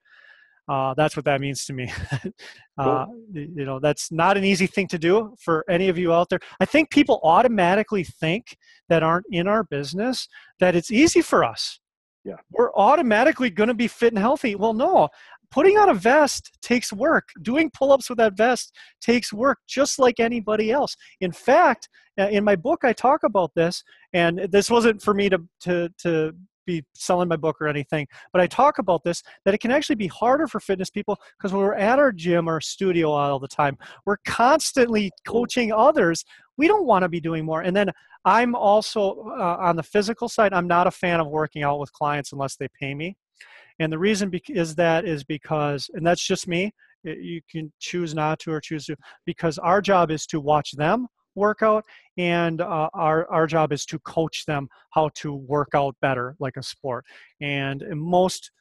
[0.67, 1.91] Uh, that's what that means to me.
[2.77, 6.29] uh, you know, that's not an easy thing to do for any of you out
[6.29, 6.39] there.
[6.59, 8.55] I think people automatically think
[8.87, 10.27] that aren't in our business
[10.59, 11.79] that it's easy for us.
[12.23, 12.35] Yeah.
[12.51, 14.55] We're automatically going to be fit and healthy.
[14.55, 15.09] Well, no.
[15.51, 17.29] Putting on a vest takes work.
[17.41, 20.95] Doing pull ups with that vest takes work, just like anybody else.
[21.19, 23.83] In fact, uh, in my book, I talk about this,
[24.13, 26.33] and this wasn't for me to, to, to
[26.65, 29.95] be selling my book or anything, but I talk about this that it can actually
[29.95, 33.47] be harder for fitness people because when we're at our gym or studio all the
[33.47, 36.23] time, we're constantly coaching others.
[36.57, 37.61] We don't want to be doing more.
[37.61, 37.89] And then
[38.25, 41.91] I'm also uh, on the physical side, I'm not a fan of working out with
[41.91, 43.17] clients unless they pay me.
[43.79, 46.71] And the reason is that is because, and that's just me,
[47.03, 51.07] you can choose not to or choose to, because our job is to watch them
[51.35, 51.83] workout
[52.17, 56.57] and uh, our, our job is to coach them how to work out better like
[56.57, 57.05] a sport.
[57.39, 58.51] And most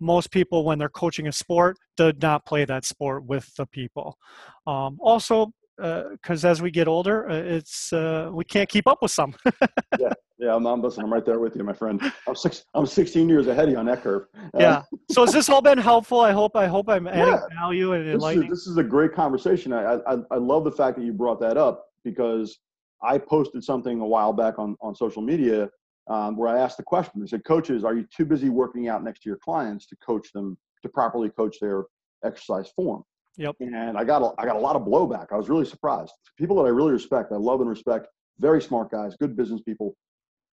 [0.00, 4.16] most people when they're coaching a sport did not play that sport with the people.
[4.64, 8.98] Um, also because uh, as we get older uh, it's uh, we can't keep up
[9.02, 9.34] with some.
[9.98, 12.86] Yeah yeah I'm, I'm listening i'm right there with you my friend i'm six i'm
[12.86, 15.78] 16 years ahead of you on that curve uh, yeah so has this all been
[15.78, 17.40] helpful i hope i hope i'm adding yeah.
[17.60, 20.72] value and enlightening this is, this is a great conversation I, I i love the
[20.72, 22.58] fact that you brought that up because
[23.02, 25.70] I posted something a while back on, on social media
[26.08, 27.22] um, where I asked the question.
[27.22, 30.32] I said, Coaches, are you too busy working out next to your clients to coach
[30.32, 31.84] them to properly coach their
[32.24, 33.04] exercise form?
[33.36, 33.56] Yep.
[33.60, 35.26] And I got a, I got a lot of blowback.
[35.30, 36.12] I was really surprised.
[36.36, 38.08] People that I really respect, I love and respect,
[38.40, 39.96] very smart guys, good business people,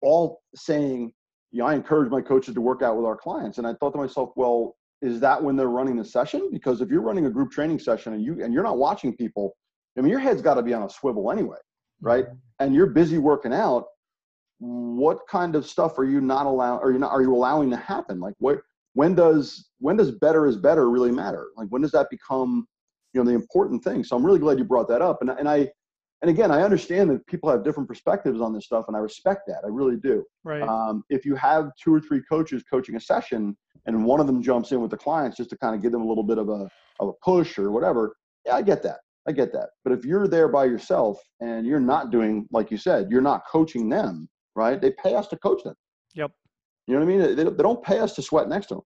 [0.05, 1.11] all saying,
[1.51, 3.57] you know, I encourage my coaches to work out with our clients.
[3.57, 6.49] And I thought to myself, well, is that when they're running the session?
[6.51, 9.55] Because if you're running a group training session and you and you're not watching people
[9.97, 11.57] I mean, your head's got to be on a swivel anyway,
[12.01, 12.25] right?
[12.25, 12.35] Mm-hmm.
[12.59, 13.85] And you're busy working out.
[14.59, 16.81] What kind of stuff are you not allowing?
[16.81, 17.11] Are you not?
[17.11, 18.19] Are you allowing to happen?
[18.19, 18.59] Like, what?
[18.93, 21.47] When does when does better is better really matter?
[21.57, 22.65] Like, when does that become,
[23.13, 24.03] you know, the important thing?
[24.03, 25.21] So I'm really glad you brought that up.
[25.21, 25.69] And and I,
[26.25, 29.41] and again, I understand that people have different perspectives on this stuff, and I respect
[29.45, 29.59] that.
[29.63, 30.23] I really do.
[30.43, 30.63] Right.
[30.63, 34.41] Um, if you have two or three coaches coaching a session, and one of them
[34.41, 36.49] jumps in with the clients just to kind of give them a little bit of
[36.49, 36.67] a
[36.99, 39.01] of a push or whatever, yeah, I get that.
[39.27, 39.69] I get that.
[39.83, 43.43] But if you're there by yourself and you're not doing, like you said, you're not
[43.47, 44.81] coaching them, right?
[44.81, 45.75] They pay us to coach them.
[46.15, 46.31] Yep.
[46.87, 47.35] You know what I mean?
[47.35, 48.83] They, they don't pay us to sweat next to them.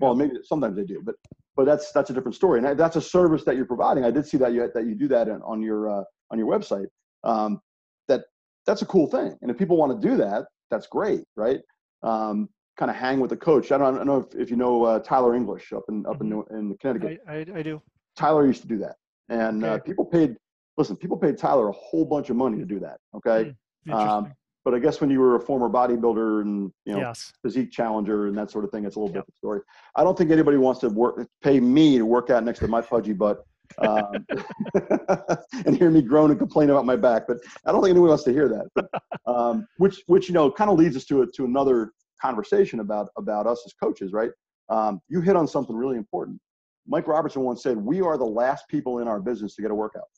[0.00, 1.14] Well, maybe sometimes they do, but
[1.54, 4.04] but that's that's a different story, and that's a service that you're providing.
[4.04, 6.86] I did see that you that you do that on your uh, on your website.
[7.24, 7.60] Um,
[8.08, 8.24] that
[8.66, 11.60] that's a cool thing, and if people want to do that, that's great, right?
[12.02, 13.70] Um, kind of hang with the coach.
[13.70, 16.18] I don't, I don't know if, if you know uh, Tyler English up in up
[16.18, 16.54] mm-hmm.
[16.54, 17.20] in, in Connecticut.
[17.28, 17.80] I, I, I do.
[18.16, 18.96] Tyler used to do that
[19.32, 19.74] and uh, okay.
[19.74, 20.36] uh, people paid
[20.76, 23.54] listen people paid tyler a whole bunch of money to do that okay
[23.86, 24.32] mm, um,
[24.64, 27.32] but i guess when you were a former bodybuilder and you know yes.
[27.42, 29.22] physique challenger and that sort of thing it's a little yep.
[29.22, 29.60] different story
[29.96, 32.80] i don't think anybody wants to work pay me to work out next to my
[32.92, 33.44] pudgy butt
[33.78, 34.26] um,
[35.66, 38.24] and hear me groan and complain about my back but i don't think anyone wants
[38.24, 38.88] to hear that but,
[39.26, 43.08] um, which which you know kind of leads us to a, to another conversation about
[43.16, 44.30] about us as coaches right
[44.68, 46.40] um, you hit on something really important
[46.86, 49.74] Mike Robertson once said, We are the last people in our business to get a
[49.74, 50.08] workout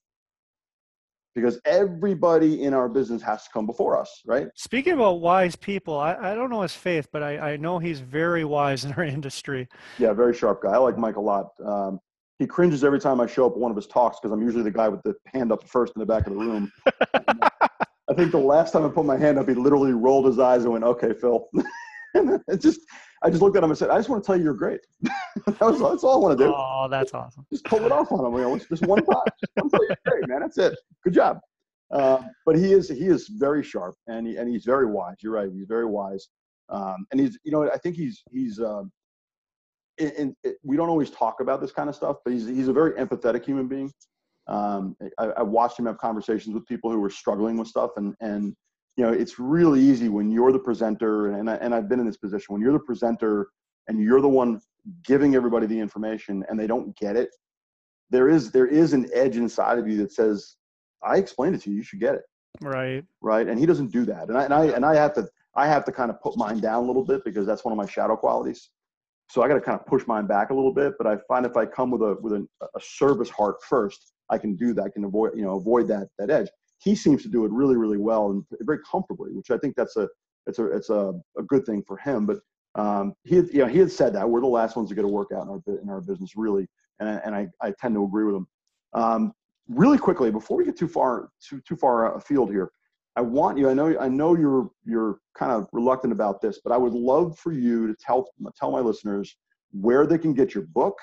[1.34, 4.48] because everybody in our business has to come before us, right?
[4.54, 8.00] Speaking about wise people, I, I don't know his faith, but I, I know he's
[8.00, 9.68] very wise in our industry.
[9.98, 10.70] Yeah, very sharp guy.
[10.70, 11.48] I like Mike a lot.
[11.64, 12.00] Um,
[12.44, 14.62] he cringes every time I show up at one of his talks because I'm usually
[14.62, 16.70] the guy with the hand up first in the back of the room.
[17.14, 20.64] I think the last time I put my hand up, he literally rolled his eyes
[20.64, 21.48] and went, "Okay, Phil."
[22.14, 22.80] and it just
[23.22, 24.80] I just looked at him and said, I just want to tell you you're great.
[25.46, 26.52] that was, that's all I want to do.
[26.54, 27.46] Oh, that's awesome.
[27.50, 28.35] Just pull it off on him.
[28.35, 29.16] You know, just one time.
[29.59, 30.40] Tell you you're great, man.
[30.40, 30.78] That's it.
[31.02, 31.40] Good job.
[31.90, 35.16] Uh, but he is he is very sharp and he, and he's very wise.
[35.22, 35.48] You're right.
[35.50, 36.28] He's very wise.
[36.68, 38.92] Um, and he's you know I think he's he's um,
[39.98, 42.92] and we don't always talk about this kind of stuff, but he's he's a very
[42.92, 43.92] empathetic human being.
[44.46, 48.14] Um, I, I watched him have conversations with people who were struggling with stuff, and
[48.20, 48.54] and
[48.96, 52.07] you know, it's really easy when you're the presenter, and, I, and I've been in
[52.07, 53.48] this position, when you're the presenter
[53.88, 54.61] and you're the one
[55.04, 57.30] giving everybody the information and they don't get it,
[58.11, 60.57] there is there is an edge inside of you that says,
[61.02, 62.22] I explained it to you, you should get it.
[62.61, 63.04] Right.
[63.20, 63.48] Right.
[63.48, 64.28] And he doesn't do that.
[64.28, 66.61] And I and I and I have to I have to kind of put mine
[66.61, 68.70] down a little bit because that's one of my shadow qualities.
[69.28, 70.94] So I got to kind of push mine back a little bit.
[70.98, 74.38] But I find if I come with a with a, a service heart first, I
[74.38, 74.82] can do that.
[74.84, 77.76] I can avoid you know avoid that that edge he seems to do it really,
[77.76, 80.08] really well and very comfortably, which I think that's a
[80.46, 82.26] it's a it's a, a good thing for him.
[82.26, 82.38] But
[82.76, 85.04] Um, he had, you know, he had said that we're the last ones to get
[85.04, 86.66] a workout in our in our business, really,
[86.98, 88.46] and and I, I tend to agree with him.
[88.92, 89.32] Um,
[89.68, 92.70] really quickly, before we get too far too too far afield here,
[93.16, 93.68] I want you.
[93.68, 97.38] I know I know you're you're kind of reluctant about this, but I would love
[97.38, 99.37] for you to tell tell my listeners
[99.72, 100.96] where they can get your book,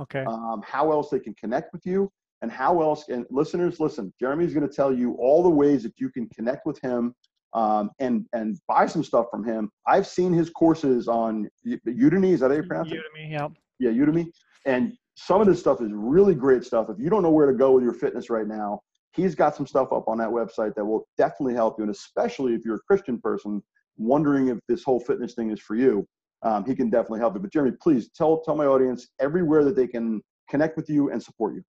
[0.00, 2.10] okay, um, how else they can connect with you,
[2.42, 3.08] and how else.
[3.08, 4.12] And listeners, listen.
[4.20, 7.14] Jeremy's going to tell you all the ways that you can connect with him
[7.54, 9.70] um, and and buy some stuff from him.
[9.86, 12.32] I've seen his courses on Udemy.
[12.32, 12.98] Is that how you pronounce it?
[12.98, 13.48] Udemy, yeah.
[13.78, 14.26] Yeah, Udemy.
[14.66, 16.88] And some of this stuff is really great stuff.
[16.90, 18.80] If you don't know where to go with your fitness right now,
[19.14, 21.84] he's got some stuff up on that website that will definitely help you.
[21.84, 23.62] And especially if you're a Christian person
[23.96, 26.06] wondering if this whole fitness thing is for you,
[26.42, 27.40] um, he can definitely help you.
[27.40, 31.22] But Jeremy, please tell tell my audience everywhere that they can connect with you and
[31.22, 31.62] support you.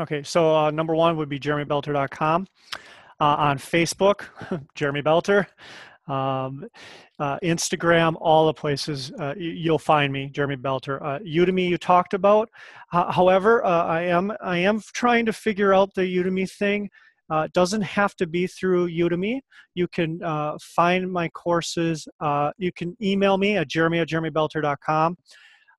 [0.00, 2.46] Okay, so uh, number one would be jeremybelter.com
[3.20, 4.24] uh, on Facebook,
[4.74, 5.46] Jeremy Belter,
[6.08, 6.66] um,
[7.18, 11.00] uh, Instagram, all the places uh, you'll find me, Jeremy Belter.
[11.00, 12.48] Uh, Udemy, you talked about.
[12.90, 16.90] however, uh, I am I am trying to figure out the Udemy thing.
[17.30, 19.40] Uh, it doesn't have to be through Udemy.
[19.74, 22.06] You can uh, find my courses.
[22.58, 25.16] you can email me at jeremy at jeremybelter.com.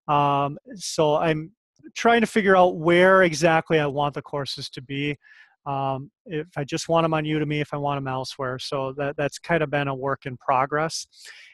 [0.08, 1.52] Um, so I'm
[1.96, 5.18] trying to figure out where exactly I want the courses to be
[5.65, 8.60] um, if I just want them on Udemy, if I want them elsewhere.
[8.60, 11.08] So that, that's kind of been a work in progress.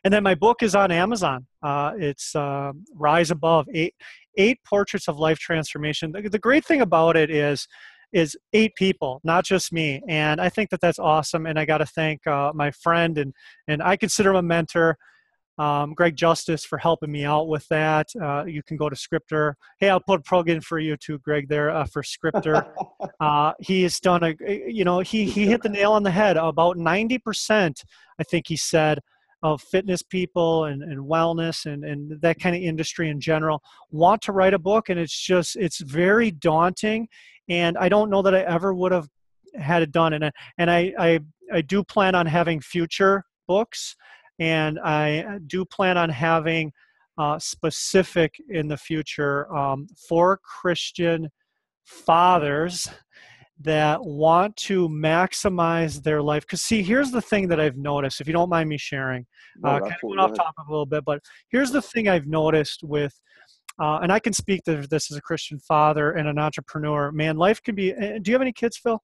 [0.04, 1.46] And then my book is on Amazon.
[1.62, 3.94] Uh, it's uh, Rise Above, eight,
[4.38, 6.12] eight portraits of life transformation.
[6.12, 7.68] The, the great thing about it is,
[8.12, 10.02] is eight people, not just me.
[10.08, 11.46] And I think that that's awesome.
[11.46, 13.34] And I got to thank uh, my friend, and,
[13.68, 14.98] and I consider him a mentor,
[15.60, 18.08] um, Greg Justice for helping me out with that.
[18.20, 19.58] Uh, you can go to Scripter.
[19.78, 22.66] Hey, I'll put a plug in for you too, Greg, there uh, for Scripter.
[23.20, 24.36] uh, he has done a,
[24.68, 26.38] you know, he, he hit the nail on the head.
[26.38, 27.84] About 90%,
[28.18, 29.00] I think he said,
[29.44, 34.22] of fitness people and, and wellness and, and that kind of industry in general want
[34.22, 34.88] to write a book.
[34.88, 37.10] And it's just, it's very daunting.
[37.50, 39.08] And I don't know that I ever would have
[39.56, 40.14] had it done.
[40.14, 41.20] And, and I, I,
[41.54, 43.96] I do plan on having future books
[44.40, 46.72] and I do plan on having
[47.18, 51.30] uh, specific in the future um, for Christian
[51.84, 52.88] fathers
[53.62, 56.44] that want to maximize their life.
[56.44, 58.22] Because see, here's the thing that I've noticed.
[58.22, 59.26] If you don't mind me sharing,
[59.66, 62.84] uh, kind of went off topic a little bit, but here's the thing I've noticed
[62.84, 63.14] with.
[63.82, 67.12] Uh, and I can speak to this as a Christian father and an entrepreneur.
[67.12, 67.94] Man, life can be.
[67.94, 69.02] Eh, do you have any kids, Phil?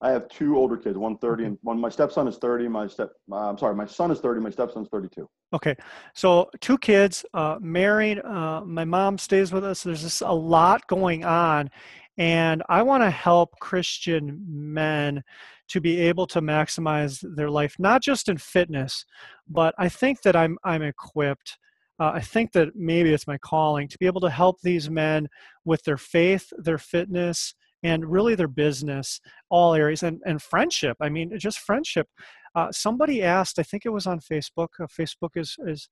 [0.00, 2.68] I have two older kids, one 30 and one, my stepson is 30.
[2.68, 4.40] My step, uh, I'm sorry, my son is 30.
[4.40, 5.28] My stepson's 32.
[5.54, 5.74] Okay.
[6.14, 8.18] So two kids, uh, married.
[8.24, 9.82] Uh, my mom stays with us.
[9.82, 11.70] There's just a lot going on.
[12.18, 15.22] And I want to help Christian men
[15.68, 19.04] to be able to maximize their life, not just in fitness,
[19.48, 21.58] but I think that I'm, I'm equipped
[21.98, 25.28] uh, I think that maybe it's my calling to be able to help these men
[25.64, 30.96] with their faith, their fitness, and really their business, all areas, and, and friendship.
[31.00, 32.08] I mean, just friendship.
[32.54, 34.68] Uh, somebody asked, I think it was on Facebook.
[34.80, 35.88] Uh, Facebook is, is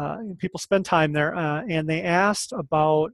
[0.00, 3.10] uh, people spend time there, uh, and they asked about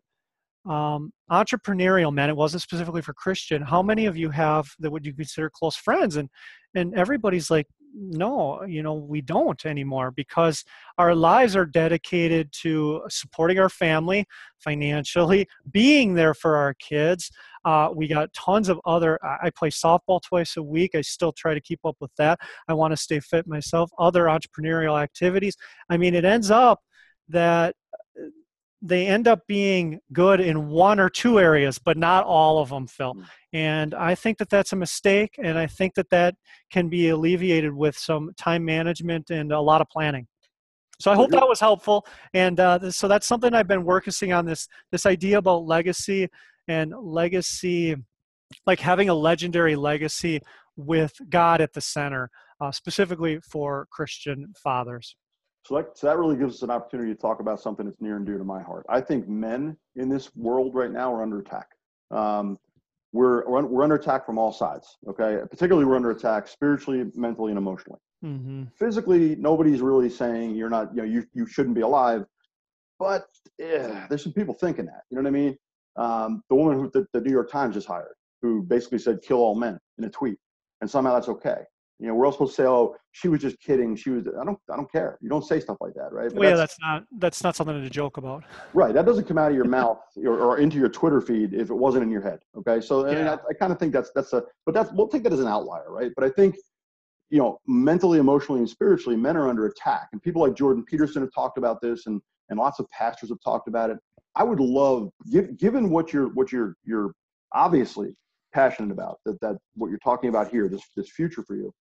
[0.69, 2.31] um, entrepreneurial men.
[2.31, 3.63] It wasn't specifically for Christian.
[3.63, 6.17] How many of you have that would you consider close friends?
[6.17, 6.29] And
[6.75, 10.65] and everybody's like, no, you know, we don't anymore because
[10.99, 14.27] our lives are dedicated to supporting our family
[14.59, 17.31] financially, being there for our kids,
[17.65, 19.19] uh, we got tons of other.
[19.43, 20.95] I play softball twice a week.
[20.95, 22.39] I still try to keep up with that.
[22.69, 23.91] I want to stay fit myself.
[23.99, 25.57] Other entrepreneurial activities.
[25.89, 26.81] I mean, it ends up
[27.29, 27.75] that
[28.87, 32.87] they end up being good in one or two areas, but not all of them,
[32.87, 33.15] Phil.
[33.15, 33.25] Mm.
[33.55, 36.35] And I think that that's a mistake, and I think that that
[36.71, 40.27] can be alleviated with some time management and a lot of planning.
[41.01, 44.45] So I hope that was helpful, and uh, so that's something I've been working on
[44.45, 46.29] this this idea about legacy
[46.69, 47.97] and legacy,
[48.67, 50.41] like having a legendary legacy
[50.77, 52.31] with God at the center,
[52.61, 55.17] uh, specifically for Christian fathers.
[55.67, 58.17] So that, so that really gives us an opportunity to talk about something that's near
[58.17, 58.85] and dear to my heart.
[58.89, 61.69] I think men in this world right now are under attack.
[62.11, 62.59] Um,
[63.13, 64.99] we're, we're under attack from all sides.
[65.09, 68.01] Okay, particularly we're under attack spiritually, mentally, and emotionally.
[68.25, 68.65] Mm-hmm.
[68.79, 72.25] Physically, nobody's really saying you're not, you know, you you shouldn't be alive.
[72.99, 73.27] But
[73.59, 75.03] yeah, there's some people thinking that.
[75.11, 75.57] You know what I mean?
[75.97, 79.39] um, the woman who the, the, New York Times just hired, who basically said "kill
[79.39, 80.39] all men" in a tweet,
[80.81, 81.63] and somehow that's okay.
[82.01, 84.25] You know, we're all supposed to say, "Oh, she was just kidding." She was.
[84.27, 84.59] I don't.
[84.71, 85.17] I don't care.
[85.21, 86.29] You don't say stuff like that, right?
[86.29, 87.05] But well, yeah, that's, that's, not.
[87.19, 88.45] That's not something to joke about.
[88.73, 88.93] Right.
[88.93, 91.75] That doesn't come out of your mouth or, or, into your Twitter feed if it
[91.75, 92.41] wasn't in your head.
[92.57, 92.81] Okay.
[92.81, 93.35] So yeah.
[93.35, 94.43] I, I kind of think that's that's a.
[94.67, 96.11] But that's we'll take that as an outlier, right?
[96.17, 96.57] But I think
[97.31, 100.09] you know, mentally, emotionally, and spiritually, men are under attack.
[100.13, 102.21] And people like Jordan Peterson have talked about this, and
[102.51, 103.99] and lots of pastors have talked about it.
[104.37, 105.11] I would love,
[105.57, 107.13] given what you're what you're you're
[107.53, 108.15] obviously
[108.53, 111.73] passionate about, that that what you're talking about here, this this future for you.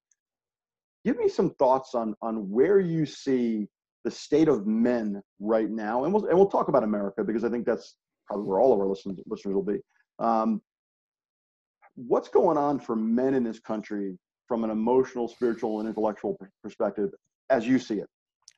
[1.04, 3.68] Give me some thoughts on on where you see
[4.04, 7.48] the state of men right now, and we'll and we'll talk about America because I
[7.48, 7.96] think that's
[8.26, 9.80] probably where all of our listeners listeners will be.
[10.18, 10.62] Um,
[11.94, 17.10] what's going on for men in this country from an emotional, spiritual, and intellectual perspective
[17.50, 18.08] as you see it?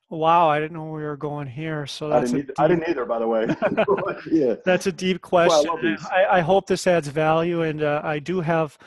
[0.09, 1.85] Wow, I didn't know we were going here.
[1.85, 3.47] So that's I didn't, deep, I didn't either, by the way.
[4.31, 5.69] yeah, that's a deep question.
[5.69, 8.77] Well, I, I, hope this adds value, and uh, I do have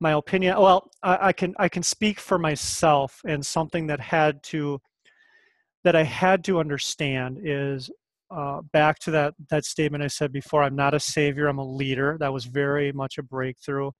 [0.00, 0.58] my opinion.
[0.58, 4.80] Well, I, I, can I can speak for myself, and something that had to
[5.84, 7.90] that I had to understand is
[8.30, 10.62] uh, back to that that statement I said before.
[10.62, 11.48] I'm not a savior.
[11.48, 12.16] I'm a leader.
[12.20, 13.90] That was very much a breakthrough.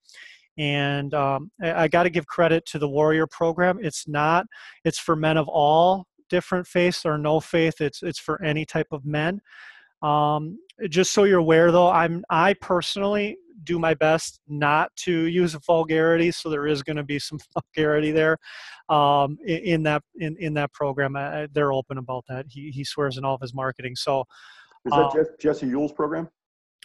[0.58, 3.78] And um, I, I got to give credit to the Warrior Program.
[3.82, 4.46] It's not.
[4.84, 7.80] It's for men of all different faiths or no faith.
[7.80, 9.40] It's it's for any type of men.
[10.02, 15.54] Um, just so you're aware, though, I'm I personally do my best not to use
[15.66, 17.38] vulgarity, so there is going to be some
[17.76, 18.38] vulgarity there
[18.88, 21.16] um, in, in, that in, in that program.
[21.16, 22.46] Uh, they're open about that.
[22.48, 23.96] He he swears in all of his marketing.
[23.96, 24.24] So
[24.84, 26.28] is that uh, Jesse Yule's program?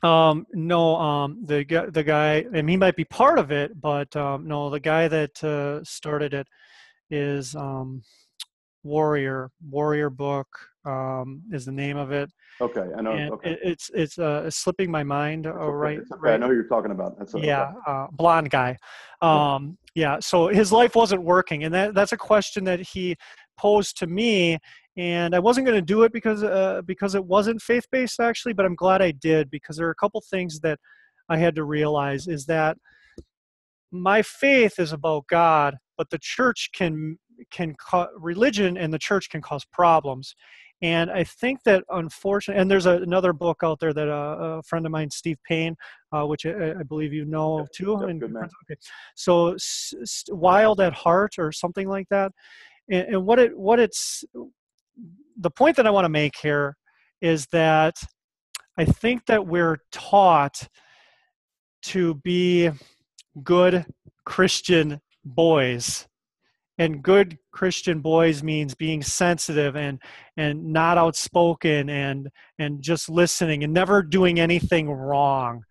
[0.03, 4.13] Um, no, um, the guy, the guy, and he might be part of it, but
[4.15, 6.47] um, no, the guy that uh, started it
[7.09, 8.03] is um,
[8.83, 9.51] Warrior.
[9.67, 10.47] Warrior book
[10.85, 12.31] um, is the name of it.
[12.61, 13.11] Okay, I know.
[13.11, 13.51] And okay.
[13.51, 15.47] It, it's it's uh, slipping my mind.
[15.47, 15.71] Uh, okay.
[15.71, 16.19] right, okay.
[16.19, 16.33] right.
[16.33, 17.17] I know you're talking about.
[17.17, 17.77] That's yeah, okay.
[17.87, 18.77] uh, blonde guy.
[19.21, 20.17] Um, yeah.
[20.19, 23.15] So his life wasn't working, and that that's a question that he
[23.57, 24.57] posed to me,
[24.97, 28.53] and I wasn't going to do it because uh, because it wasn't faith based actually,
[28.53, 30.79] but I'm glad I did because there are a couple things that
[31.29, 32.77] I had to realize is that
[33.91, 37.17] my faith is about God, but the church can
[37.51, 37.75] can
[38.17, 40.35] religion and the church can cause problems
[40.81, 44.63] and I think that unfortunately, and there's a, another book out there that uh, a
[44.63, 45.75] friend of mine, Steve Payne,
[46.11, 47.97] uh, which I, I, believe you know yep, too.
[48.01, 48.79] Yep, and, okay.
[49.15, 52.31] So s- Wild at Heart or something like that.
[52.89, 54.25] And, and what it what it's
[55.37, 56.75] the point that I want to make here
[57.21, 57.95] is that
[58.77, 60.67] I think that we're taught
[61.83, 62.69] to be
[63.43, 63.85] good
[64.25, 66.07] Christian boys
[66.77, 69.99] and good christian boys means being sensitive and
[70.37, 75.63] and not outspoken and and just listening and never doing anything wrong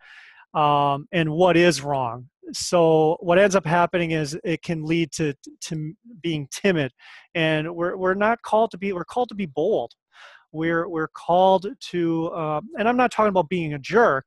[0.55, 2.29] um, and what is wrong.
[2.53, 6.93] So what ends up happening is it can lead to to being timid.
[7.35, 9.93] And we're, we're not called to be we're called to be bold.
[10.53, 14.25] We're we're called to um, and i'm not talking about being a jerk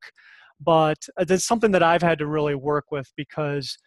[0.60, 3.78] but that's something that i've had to really work with because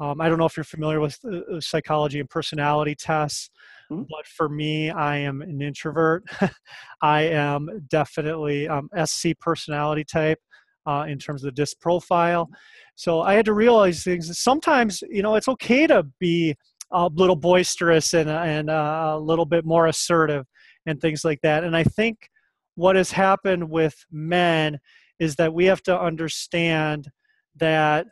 [0.00, 3.50] um, I don't know if you're familiar with uh, psychology and personality tests,
[3.90, 4.04] mm-hmm.
[4.08, 6.24] but for me, I am an introvert.
[7.02, 10.38] I am definitely um, SC personality type
[10.86, 12.48] uh, in terms of the disc profile.
[12.94, 14.38] So I had to realize things.
[14.38, 16.56] Sometimes, you know, it's okay to be
[16.92, 20.46] a little boisterous and, and uh, a little bit more assertive
[20.86, 21.62] and things like that.
[21.62, 22.30] And I think
[22.74, 24.78] what has happened with men
[25.18, 27.08] is that we have to understand
[27.56, 28.06] that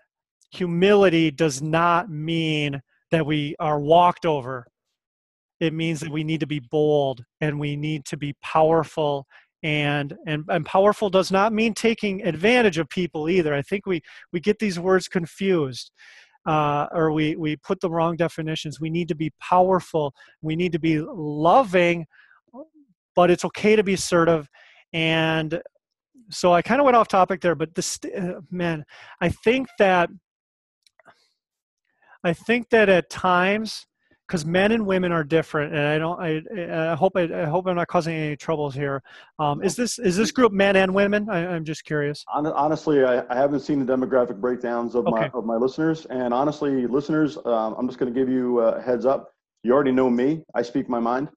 [0.50, 2.80] humility does not mean
[3.10, 4.66] that we are walked over.
[5.60, 9.26] It means that we need to be bold and we need to be powerful.
[9.62, 13.54] And, and, and powerful does not mean taking advantage of people either.
[13.54, 14.00] I think we,
[14.32, 15.90] we get these words confused.
[16.46, 18.80] Uh, or we, we put the wrong definitions.
[18.80, 20.14] We need to be powerful.
[20.40, 22.06] We need to be loving,
[23.14, 24.48] but it's okay to be assertive.
[24.94, 25.60] And
[26.30, 28.84] so I kind of went off topic there, but this, uh, man,
[29.20, 30.08] I think that
[32.28, 33.86] I think that at times,
[34.26, 36.20] because men and women are different, and I don't.
[36.20, 39.02] I, I hope I, I, hope I'm not causing any troubles here.
[39.38, 41.30] Um, is this is this group men and women?
[41.30, 42.24] I, am just curious.
[42.28, 45.22] Honestly, I, I, haven't seen the demographic breakdowns of okay.
[45.22, 48.80] my of my listeners, and honestly, listeners, um, I'm just going to give you a
[48.82, 49.32] heads up.
[49.62, 50.42] You already know me.
[50.54, 51.30] I speak my mind.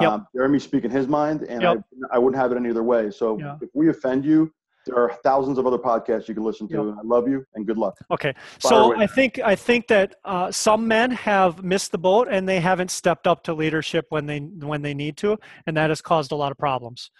[0.00, 0.10] Yep.
[0.10, 1.82] Um, Jeremy speaking his mind, and yep.
[2.10, 3.10] I, I wouldn't have it any other way.
[3.10, 3.56] So yeah.
[3.60, 4.50] if we offend you,
[4.88, 6.86] there are thousands of other podcasts you can listen to.
[6.86, 6.94] Yep.
[6.98, 7.96] I love you and good luck.
[8.10, 9.04] Okay, Fire so away.
[9.04, 12.90] I think I think that uh, some men have missed the boat and they haven't
[12.90, 16.36] stepped up to leadership when they when they need to, and that has caused a
[16.36, 17.10] lot of problems.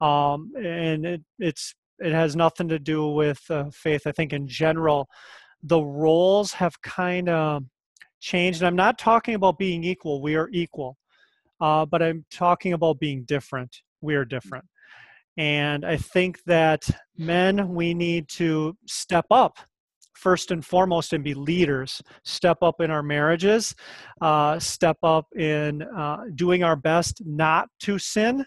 [0.00, 4.02] Um, and it, it's it has nothing to do with uh, faith.
[4.06, 5.08] I think in general,
[5.62, 7.64] the roles have kind of
[8.20, 8.60] changed.
[8.60, 10.22] And I'm not talking about being equal.
[10.22, 10.96] We are equal,
[11.60, 13.76] uh, but I'm talking about being different.
[14.00, 14.64] We are different.
[15.38, 19.58] And I think that men, we need to step up
[20.14, 22.02] first and foremost and be leaders.
[22.24, 23.74] Step up in our marriages
[24.20, 28.44] uh, step up in uh, doing our best not to sin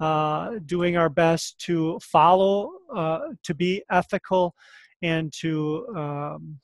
[0.00, 4.54] uh, doing our best to follow uh, to be ethical
[5.02, 6.58] and to um,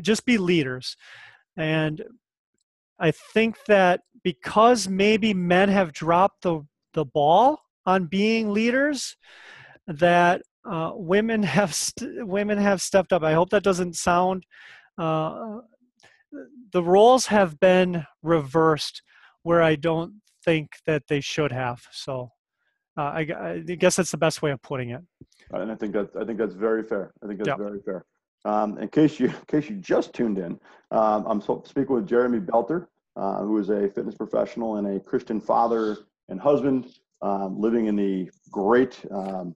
[0.00, 0.96] just be leaders.
[1.56, 2.02] And
[2.98, 6.60] i think that because maybe men have dropped the,
[6.94, 9.16] the ball on being leaders
[9.86, 13.22] that uh, women have st- women have stepped up.
[13.22, 14.44] I hope that doesn't sound.
[14.98, 15.58] Uh,
[16.72, 19.02] the roles have been reversed
[19.42, 20.14] where I don't
[20.44, 21.82] think that they should have.
[21.92, 22.30] So
[22.96, 25.02] uh, I, I, guess that's the best way of putting it.
[25.50, 27.12] And I think that I think that's very fair.
[27.22, 27.58] I think that's yep.
[27.58, 28.04] very fair.
[28.44, 30.58] Um, in case you in case you just tuned in,
[30.90, 35.40] um, I'm speaking with Jeremy Belter, uh, who is a fitness professional and a Christian
[35.40, 36.86] father and husband
[37.22, 39.54] um, living in the great um.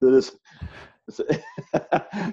[0.00, 0.32] That is,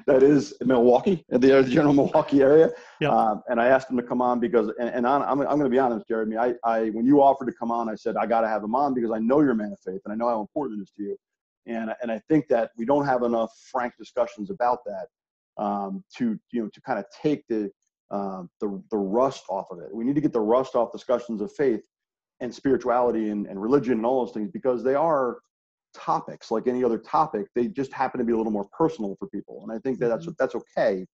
[0.07, 2.72] that is Milwaukee, the, the general Milwaukee area.
[2.99, 3.12] Yep.
[3.12, 5.70] Um, and I asked him to come on because, and, and I'm, I'm going to
[5.70, 6.38] be honest, Jeremy.
[6.38, 8.76] I, I, when you offered to come on, I said I got to have him
[8.76, 10.84] on because I know you're a man of faith and I know how important it
[10.84, 11.18] is to you.
[11.68, 16.39] And and I think that we don't have enough frank discussions about that um, to
[16.51, 17.70] you know to kind of take the
[18.10, 19.93] uh, the the rust off of it.
[19.93, 21.82] We need to get the rust off discussions of faith
[22.41, 25.39] and spirituality and, and religion and all those things because they are
[25.93, 29.27] topics like any other topic they just happen to be a little more personal for
[29.27, 29.61] people.
[29.63, 30.33] And i think that that's mm-hmm.
[30.37, 31.05] that's okay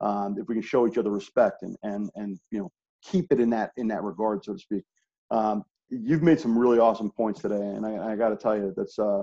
[0.00, 2.70] um, if we can show each other respect and and and you know
[3.02, 4.82] keep it in that in that regard so to speak.
[5.30, 8.72] Um, you've made some really awesome points today and i, I got to tell you
[8.76, 9.22] that's uh,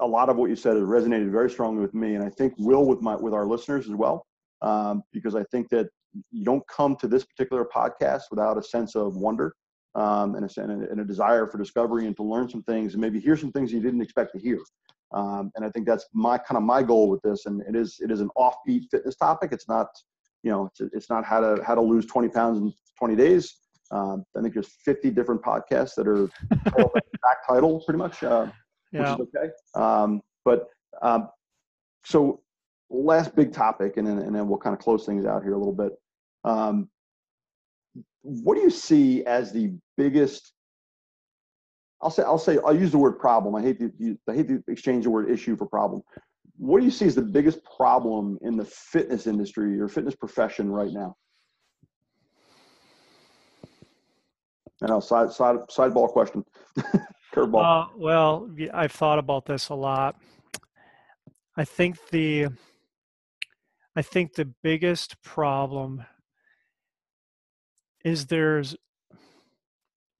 [0.00, 2.52] a lot of what you said has resonated very strongly with me and i think
[2.58, 4.26] will with my with our listeners as well
[4.60, 5.88] um, because i think that
[6.30, 9.54] you don't come to this particular podcast without a sense of wonder
[9.94, 13.20] um, and, a, and, a, desire for discovery and to learn some things and maybe
[13.20, 14.58] hear some things you didn't expect to hear.
[15.12, 17.44] Um, and I think that's my kind of my goal with this.
[17.46, 19.50] And it is it is an offbeat fitness topic.
[19.52, 19.88] It's not
[20.42, 23.54] you know it's, it's not how to how to lose 20 pounds in 20 days.
[23.90, 28.46] Um, I think there's 50 different podcasts that are back title pretty much, uh,
[28.90, 29.14] yeah.
[29.14, 29.50] which is okay.
[29.74, 30.68] Um, but
[31.02, 31.28] um,
[32.04, 32.40] so
[32.88, 35.58] last big topic, and then and then we'll kind of close things out here a
[35.58, 35.92] little bit.
[36.44, 36.88] Um,
[38.22, 40.52] what do you see as the biggest
[42.00, 43.54] I'll say I'll say I'll use the word problem.
[43.54, 46.02] I hate to I hate to exchange the word issue for problem.
[46.56, 50.70] What do you see as the biggest problem in the fitness industry or fitness profession
[50.70, 51.16] right now?
[54.82, 56.44] I know side side sideball question.
[57.32, 57.84] Curveball.
[57.84, 60.16] Uh, well, I've thought about this a lot.
[61.56, 62.48] I think the
[63.94, 66.04] I think the biggest problem
[68.04, 68.76] is there's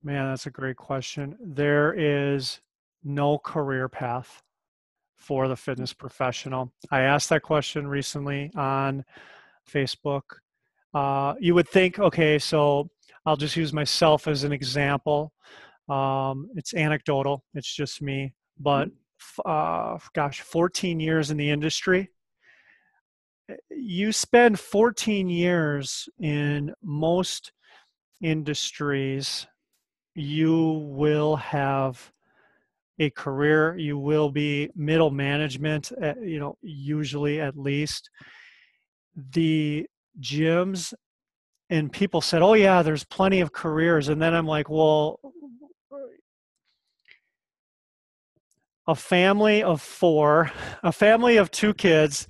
[0.02, 1.36] man that's a great question.
[1.40, 2.60] There is
[3.04, 4.42] no career path
[5.16, 6.72] for the fitness professional.
[6.90, 9.04] I asked that question recently on
[9.70, 10.22] facebook.
[10.92, 12.90] Uh, you would think okay so
[13.24, 15.32] i'll just use myself as an example.
[15.88, 19.94] Um, it's anecdotal it's just me but mm-hmm.
[19.96, 22.10] uh, gosh 14 years in the industry
[23.48, 27.52] eh, you spend 14 years in most
[28.22, 29.46] industries,
[30.14, 32.12] you will have
[32.98, 33.76] a career.
[33.76, 38.10] You will be middle management, eh, you know, usually at least.
[39.32, 39.86] The
[40.20, 40.94] gyms
[41.70, 45.20] and people said, "Oh yeah, there's plenty of careers," and then I'm like, "Well."
[48.88, 50.50] A family of four,
[50.82, 52.26] a family of two kids,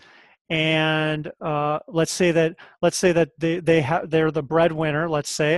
[0.52, 5.08] and uh, let's say that let's say that they they have they're the breadwinner.
[5.08, 5.56] Let's say,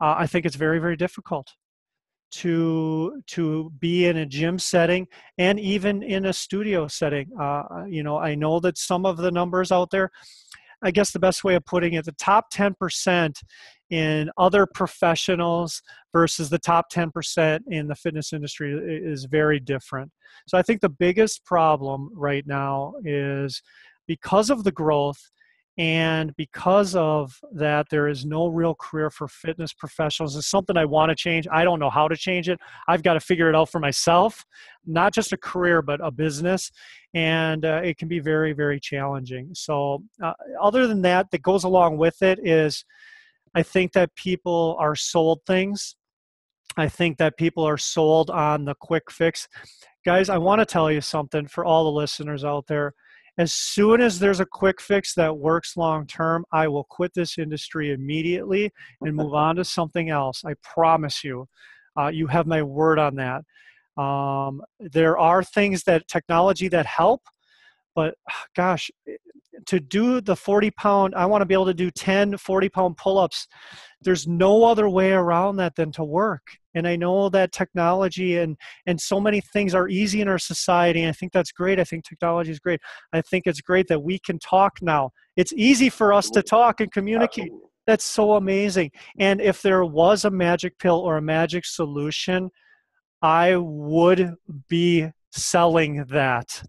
[0.00, 1.52] uh, I think it's very very difficult
[2.30, 7.28] to to be in a gym setting and even in a studio setting.
[7.38, 10.10] Uh, you know, I know that some of the numbers out there.
[10.82, 13.34] I guess the best way of putting it, the top 10%
[13.88, 15.80] in other professionals
[16.12, 20.12] versus the top 10% in the fitness industry is very different.
[20.46, 23.62] So I think the biggest problem right now is
[24.06, 25.30] because of the growth
[25.78, 30.86] and because of that there is no real career for fitness professionals it's something i
[30.86, 31.46] want to change.
[31.52, 32.58] I don't know how to change it.
[32.88, 34.44] I've got to figure it out for myself
[34.86, 36.70] not just a career but a business
[37.12, 39.50] and uh, it can be very very challenging.
[39.52, 42.84] So uh, other than that that goes along with it is
[43.54, 45.96] i think that people are sold things.
[46.78, 49.46] I think that people are sold on the quick fix.
[50.06, 52.94] Guys i want to tell you something for all the listeners out there
[53.38, 57.38] as soon as there's a quick fix that works long term, I will quit this
[57.38, 58.72] industry immediately
[59.02, 60.42] and move on to something else.
[60.44, 61.46] I promise you.
[61.98, 63.42] Uh, you have my word on that.
[64.00, 67.22] Um, there are things that technology that help,
[67.96, 68.14] but
[68.56, 68.90] gosh,
[69.66, 72.96] to do the 40 pound i want to be able to do 10 40 pound
[72.98, 73.48] pull-ups
[74.02, 76.42] there's no other way around that than to work.
[76.74, 81.02] And i know that technology and and so many things are easy in our society
[81.02, 82.80] and i think that's great i think technology is great.
[83.12, 85.10] I think it's great that we can talk now.
[85.36, 87.50] It's easy for us to talk and communicate.
[87.86, 88.90] That's so amazing.
[89.18, 92.50] And if there was a magic pill or a magic solution
[93.22, 94.34] i would
[94.68, 96.62] be selling that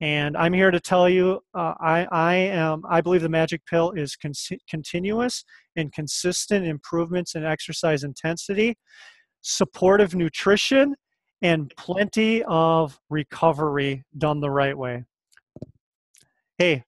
[0.00, 2.82] and I'm here to tell you, uh, I, I am.
[2.88, 4.32] I believe the magic pill is con-
[4.68, 5.44] continuous
[5.76, 8.76] and consistent improvements in exercise intensity,
[9.40, 10.94] supportive nutrition,
[11.40, 15.04] and plenty of recovery done the right way.
[16.58, 16.84] Hey,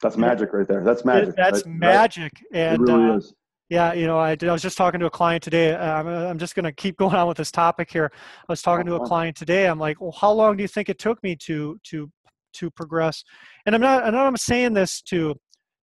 [0.00, 0.84] that's magic right there.
[0.84, 1.34] That's magic.
[1.36, 1.74] That's right?
[1.74, 3.34] magic, and it really uh, is.
[3.68, 5.74] Yeah, you know, I, did, I was just talking to a client today.
[5.74, 8.10] Uh, I'm, uh, I'm just going to keep going on with this topic here.
[8.14, 9.08] I was talking to a Uh-huh.
[9.08, 9.66] client today.
[9.66, 12.10] I'm like, well, how long do you think it took me to to
[12.54, 13.24] to progress?
[13.66, 14.04] And I'm not.
[14.04, 15.34] I know I'm saying this to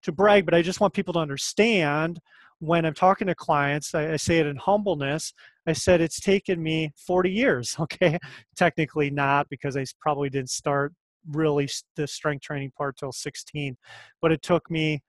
[0.02, 2.20] to brag, but I just want people to understand
[2.58, 3.94] when I'm talking to clients.
[3.94, 5.32] I, I say it in humbleness.
[5.66, 7.76] I said it's taken me 40 years.
[7.80, 8.18] Okay,
[8.56, 10.92] technically not because I probably didn't start
[11.32, 13.76] really the strength training part till 16,
[14.22, 15.02] but it took me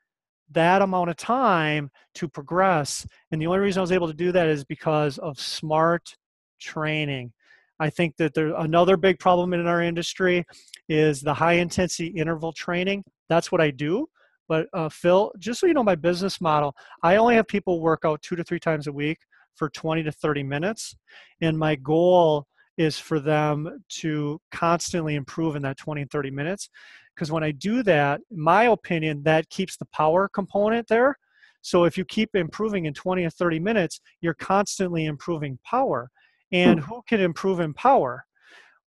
[0.52, 3.06] that amount of time to progress.
[3.32, 6.16] And the only reason I was able to do that is because of smart
[6.60, 7.34] training.
[7.80, 10.46] I think that there another big problem in our industry
[10.90, 13.04] is the high intensity interval training.
[13.30, 14.08] That's what I do.
[14.48, 16.74] But uh, Phil, just so you know my business model,
[17.04, 19.18] I only have people work out two to three times a week
[19.56, 20.96] for 20 to 30 minutes.
[21.42, 26.70] And my goal is for them to constantly improve in that 20 and 30 minutes
[27.18, 31.18] because when I do that, in my opinion, that keeps the power component there.
[31.62, 36.12] So if you keep improving in 20 or 30 minutes, you're constantly improving power.
[36.52, 38.24] And who can improve in power?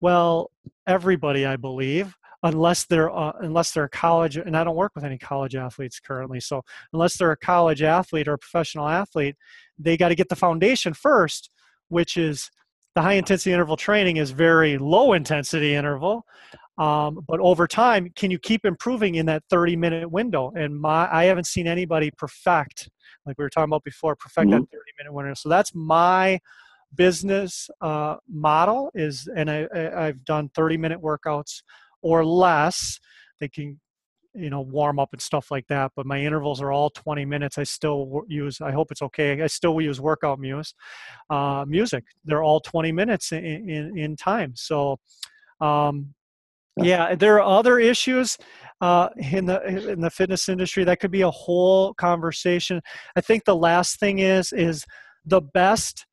[0.01, 0.53] Well,
[0.87, 2.14] everybody, I believe,
[2.45, 4.37] unless they're uh, unless they're a college.
[4.37, 6.41] And I don't work with any college athletes currently.
[6.41, 6.62] So
[6.93, 9.37] unless they're a college athlete or a professional athlete,
[9.76, 11.51] they got to get the foundation first,
[11.89, 12.51] which is
[12.95, 16.24] the high intensity interval training is very low intensity interval
[16.81, 20.51] um, but over time can you keep improving in that 30 minute window?
[20.57, 22.89] And my i haven't seen anybody perfect
[23.26, 24.68] like we were talking about before perfect that 30
[24.99, 25.35] minute window.
[25.35, 26.41] So that's my
[26.95, 31.62] business uh, model is and I, I i've done 30 minute workouts
[32.03, 32.99] or less.
[33.41, 33.78] They can
[34.33, 37.59] you know warm up and stuff like that but my intervals are all 20 minutes.
[37.59, 39.43] I still use i hope it's okay.
[39.43, 40.72] I still use workout muse
[41.28, 42.05] uh, music.
[42.24, 44.55] They're all 20 minutes in, in, in time.
[44.57, 44.99] So
[45.61, 46.14] um,
[46.77, 47.14] yeah.
[47.14, 48.37] There are other issues
[48.81, 52.81] uh, in the in the fitness industry that could be a whole conversation.
[53.16, 54.85] I think the last thing is is
[55.25, 56.07] the best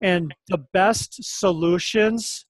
[0.00, 2.46] and the best solutions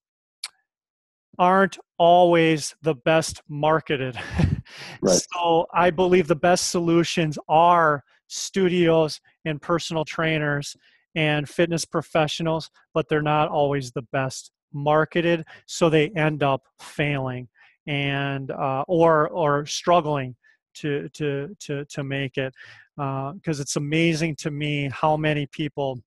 [1.38, 4.18] aren't always the best marketed.
[5.02, 5.20] Right.
[5.34, 10.76] so i believe the best solutions are studios and personal trainers
[11.16, 17.48] and fitness professionals but they're not always the best marketed so they end up failing
[17.86, 20.36] and uh, or or struggling
[20.74, 22.54] to to to to make it
[22.96, 26.00] because it's amazing to me how many people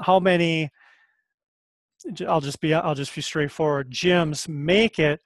[0.00, 0.70] how many
[2.26, 5.20] I'll just be I'll just be straightforward gyms make it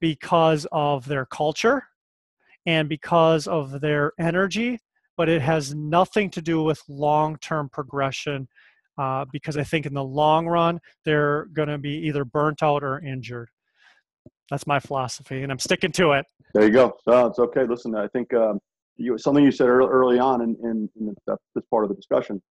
[0.00, 1.84] because of their culture
[2.66, 4.80] and because of their energy
[5.16, 8.48] but it has nothing to do with long-term progression
[8.98, 12.82] uh, because I think in the long run they're going to be either burnt out
[12.82, 13.48] or injured.
[14.50, 16.26] That's my philosophy, and I'm sticking to it.
[16.52, 16.96] There you go.
[17.06, 17.64] No, it's okay.
[17.64, 18.60] Listen, I think um,
[18.96, 22.42] you, something you said early, on in, in, in the, this part of the discussion,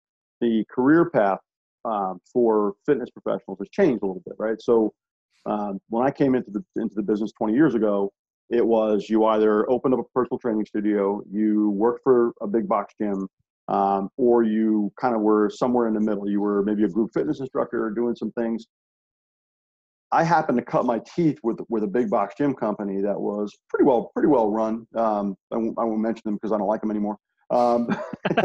[0.42, 1.40] the career path
[1.86, 4.62] um, for fitness professionals has changed a little bit, right?
[4.62, 4.92] So
[5.46, 8.12] um, when I came into the into the business 20 years ago,
[8.50, 12.68] it was you either opened up a personal training studio, you worked for a big
[12.68, 13.28] box gym,
[13.68, 16.30] um, or you kind of were somewhere in the middle.
[16.30, 18.66] You were maybe a group fitness instructor doing some things.
[20.12, 23.58] I happened to cut my teeth with with a big box gym company that was
[23.70, 24.86] pretty well pretty well run.
[24.96, 27.18] Um, I, won't, I won't mention them because I don't like them anymore.
[27.50, 27.90] Um,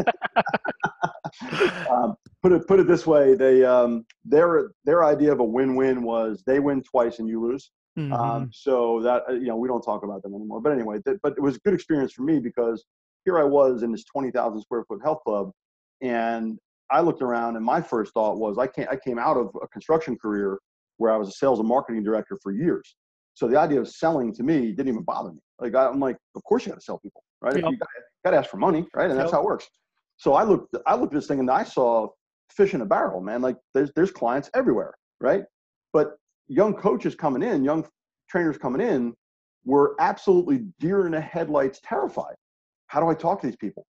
[1.91, 5.75] um, put it put it this way: they um, their their idea of a win
[5.75, 7.69] win was they win twice and you lose.
[8.13, 10.61] Um, so that uh, you know we don't talk about them anymore.
[10.61, 12.85] But anyway, th- but it was a good experience for me because
[13.25, 15.51] here I was in this twenty thousand square foot health club,
[16.01, 16.57] and
[16.91, 19.67] I looked around and my first thought was I can't I came out of a
[19.67, 20.59] construction career
[20.97, 22.95] where I was a sales and marketing director for years.
[23.35, 25.39] So the idea of selling to me didn't even bother me.
[25.59, 27.55] Like I, I'm like, of course you got to sell people, right?
[27.55, 27.71] Yep.
[27.71, 27.77] You
[28.25, 29.09] got to ask for money, right?
[29.09, 29.33] And that's Yep.
[29.33, 29.67] how it works.
[30.17, 32.09] So I looked I looked at this thing and I saw
[32.51, 33.41] fish in a barrel, man.
[33.41, 35.43] Like there's there's clients everywhere, right?
[35.93, 36.17] But
[36.47, 37.87] young coaches coming in, young
[38.29, 39.13] trainers coming in,
[39.65, 42.35] were absolutely deer in the headlights terrified.
[42.89, 43.85] How do I talk to these people?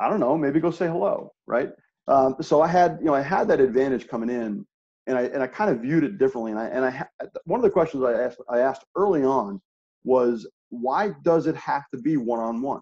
[0.00, 1.70] I don't know, maybe go say hello, right?
[2.06, 4.64] Um, so I had, you know, I had that advantage coming in
[5.08, 6.52] and I, and I kind of viewed it differently.
[6.52, 7.06] And I, and I,
[7.44, 9.60] one of the questions I asked, I asked early on
[10.04, 12.80] was, why does it have to be one-on-one?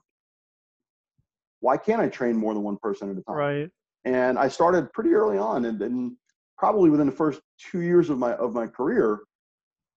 [1.60, 3.34] Why can't I train more than one person at a time?
[3.34, 3.70] Right.
[4.04, 6.12] And I started pretty early on and, and
[6.58, 9.20] probably within the first two years of my, of my career,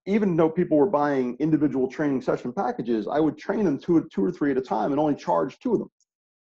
[0.09, 4.25] even though people were buying individual training session packages, I would train them two, two
[4.25, 5.89] or three at a time and only charge two of them.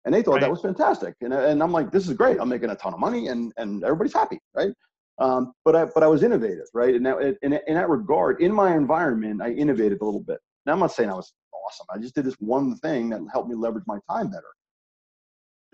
[0.05, 0.41] And they thought right.
[0.41, 1.15] that was fantastic.
[1.21, 2.39] And, and I'm like, this is great.
[2.41, 4.73] I'm making a ton of money and, and everybody's happy, right?
[5.19, 6.95] Um, but I, but I was innovative, right?
[6.95, 10.39] And that, in, in that regard, in my environment, I innovated a little bit.
[10.65, 11.87] Now I'm not saying I was awesome.
[11.91, 14.49] I just did this one thing that helped me leverage my time better.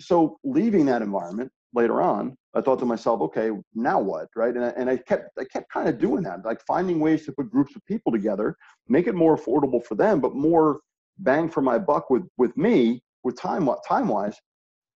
[0.01, 4.55] So leaving that environment later on, I thought to myself, okay, now what, right?
[4.55, 7.33] And I, and I kept I kept kind of doing that, like finding ways to
[7.33, 8.57] put groups of people together,
[8.89, 10.81] make it more affordable for them, but more
[11.19, 14.37] bang for my buck with with me, with time time wise.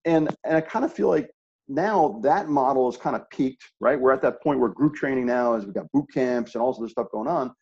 [0.04, 1.30] And and I kind of feel like
[1.68, 4.00] now that model is kind of peaked, right?
[4.00, 6.72] We're at that point where group training now is we've got boot camps and all
[6.72, 7.52] this stuff going on.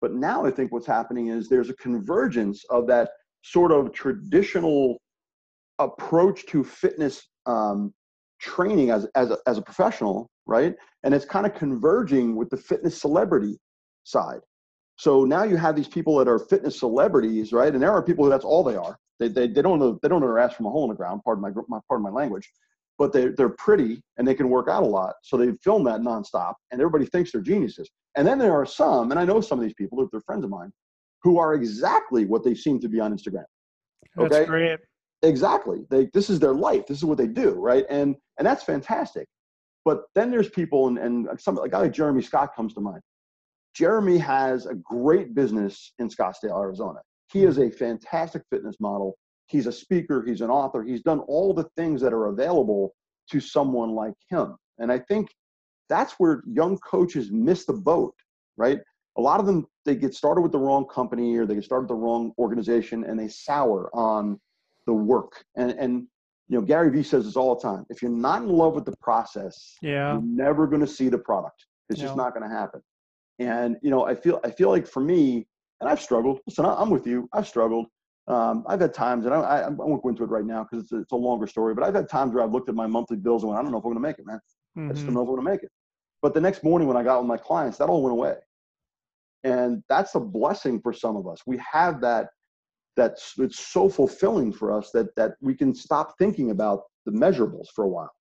[0.00, 3.10] But now I think what's happening is there's a convergence of that
[3.42, 4.98] sort of traditional
[5.78, 7.92] approach to fitness um,
[8.40, 10.74] training as as a, as a professional, right?
[11.02, 13.58] And it's kind of converging with the fitness celebrity
[14.04, 14.40] side.
[14.96, 17.72] So now you have these people that are fitness celebrities, right?
[17.72, 18.96] And there are people who that's all they are.
[19.18, 20.96] They, they, they don't know they don't know their ass from a hole in the
[20.96, 21.20] ground.
[21.24, 22.50] Pardon my, my pardon my language,
[22.98, 25.14] but they they're pretty and they can work out a lot.
[25.22, 27.90] So they film that nonstop, and everybody thinks they're geniuses.
[28.16, 30.44] And then there are some, and I know some of these people, if they're friends
[30.44, 30.72] of mine,
[31.22, 33.44] who are exactly what they seem to be on Instagram.
[34.18, 34.28] Okay?
[34.28, 34.78] That's great.
[35.22, 35.84] Exactly.
[35.90, 36.86] They this is their life.
[36.86, 37.84] This is what they do, right?
[37.88, 39.26] And and that's fantastic.
[39.84, 43.00] But then there's people, and, and some a guy like Jeremy Scott comes to mind.
[43.74, 46.98] Jeremy has a great business in Scottsdale, Arizona.
[47.32, 49.16] He is a fantastic fitness model.
[49.46, 50.24] He's a speaker.
[50.26, 50.82] He's an author.
[50.82, 52.94] He's done all the things that are available
[53.30, 54.56] to someone like him.
[54.78, 55.28] And I think
[55.88, 58.14] that's where young coaches miss the boat,
[58.56, 58.80] right?
[59.18, 61.82] A lot of them they get started with the wrong company or they get started
[61.84, 64.38] with the wrong organization and they sour on
[64.86, 65.44] the work.
[65.56, 66.06] And and
[66.48, 67.84] you know, Gary Vee says this all the time.
[67.90, 70.12] If you're not in love with the process, yeah.
[70.12, 71.66] you're never going to see the product.
[71.88, 72.80] It's just not going to happen.
[73.38, 75.46] And you know, I feel I feel like for me,
[75.80, 76.40] and I've struggled.
[76.46, 77.28] Listen, I'm with you.
[77.32, 77.86] I've struggled.
[78.28, 80.84] Um, I've had times, and I, I, I, won't go into it right now because
[80.84, 81.74] it's, it's a longer story.
[81.74, 83.70] But I've had times where I've looked at my monthly bills and went, I don't
[83.70, 84.40] know if I'm going to make it, man.
[84.76, 84.90] Mm-hmm.
[84.90, 85.14] I just don't mm-hmm.
[85.14, 85.70] know if we're going to make it.
[86.22, 88.34] But the next morning when I got with my clients, that all went away.
[89.44, 91.42] And that's a blessing for some of us.
[91.46, 92.30] We have that
[92.96, 97.68] that's it's so fulfilling for us that that we can stop thinking about the measurables
[97.74, 98.12] for a while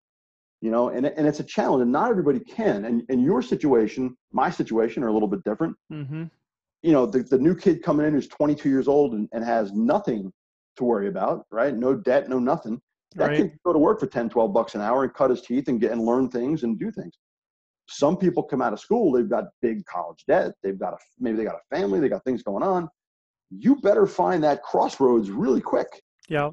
[0.66, 0.90] you know?
[0.90, 2.86] And, and it's a challenge and not everybody can.
[2.86, 5.76] And, and your situation my situation are a little bit different.
[5.94, 6.24] Mm-hmm.
[6.82, 9.72] you know the, the new kid coming in who's 22 years old and, and has
[9.74, 10.34] nothing
[10.78, 11.76] to worry about right?
[11.76, 12.82] No debt no nothing.
[13.16, 13.38] That right.
[13.38, 15.68] kid can go to work for 10 12 bucks an hour and cut his teeth
[15.68, 17.18] and get and learn things and do things.
[17.88, 21.38] Some people come out of school they've got big college debt they've got a maybe
[21.38, 22.90] they got a family they got things going on
[23.50, 26.02] you better find that crossroads really quick.
[26.30, 26.52] Yeah.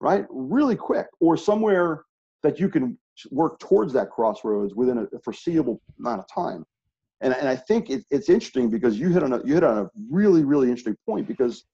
[0.00, 0.26] Right?
[0.30, 1.06] Really quick.
[1.20, 2.04] Or somewhere
[2.42, 2.98] that you can
[3.30, 6.64] work towards that crossroads within a foreseeable amount of time.
[7.20, 9.78] And, and I think it, it's interesting because you hit on a you hit on
[9.78, 11.64] a really, really interesting point because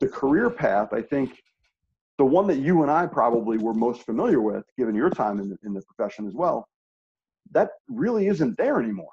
[0.00, 1.42] the career path, I think
[2.16, 5.50] the one that you and I probably were most familiar with, given your time in
[5.50, 6.68] the, in the profession as well,
[7.50, 9.10] that really isn't there anymore.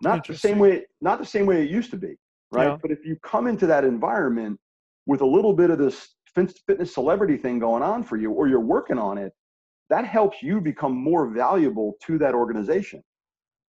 [0.00, 2.16] Not the same way, not the same way it used to be
[2.52, 2.68] right?
[2.68, 2.76] Yeah.
[2.80, 4.58] But if you come into that environment
[5.06, 8.60] with a little bit of this fitness celebrity thing going on for you, or you're
[8.60, 9.32] working on it,
[9.88, 13.02] that helps you become more valuable to that organization.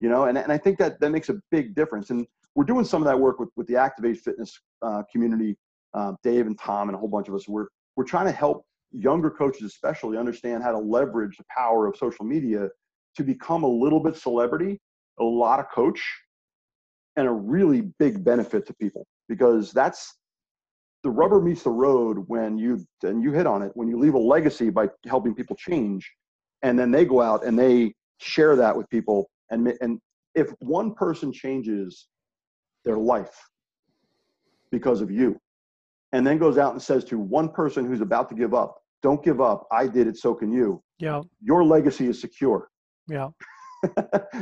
[0.01, 2.11] You know, and, and I think that that makes a big difference.
[2.11, 5.57] And we're doing some of that work with, with the Activate Fitness uh, community,
[5.95, 7.49] um, Dave and Tom and a whole bunch of us.
[7.49, 7.67] We're
[7.97, 12.25] we're trying to help younger coaches, especially, understand how to leverage the power of social
[12.25, 12.69] media
[13.17, 14.79] to become a little bit celebrity,
[15.19, 16.03] a lot of coach,
[17.17, 20.17] and a really big benefit to people because that's
[21.03, 24.15] the rubber meets the road when you and you hit on it when you leave
[24.15, 26.11] a legacy by helping people change
[26.63, 30.01] and then they go out and they share that with people and and
[30.35, 32.09] if one person changes
[32.85, 33.37] their life
[34.71, 35.39] because of you
[36.13, 39.23] and then goes out and says to one person who's about to give up don't
[39.23, 41.21] give up i did it so can you yeah.
[41.43, 42.69] your legacy is secure.
[43.09, 43.29] Yeah.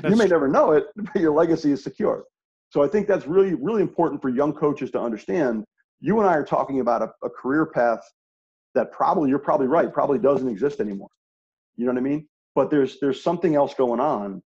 [0.08, 2.24] You may never know it but your legacy is secure
[2.74, 5.62] so I think that's really, really important for young coaches to understand.
[6.00, 8.00] You and I are talking about a, a career path
[8.74, 11.10] that probably, you're probably right, probably doesn't exist anymore.
[11.76, 12.26] You know what I mean?
[12.56, 14.42] But there's there's something else going on,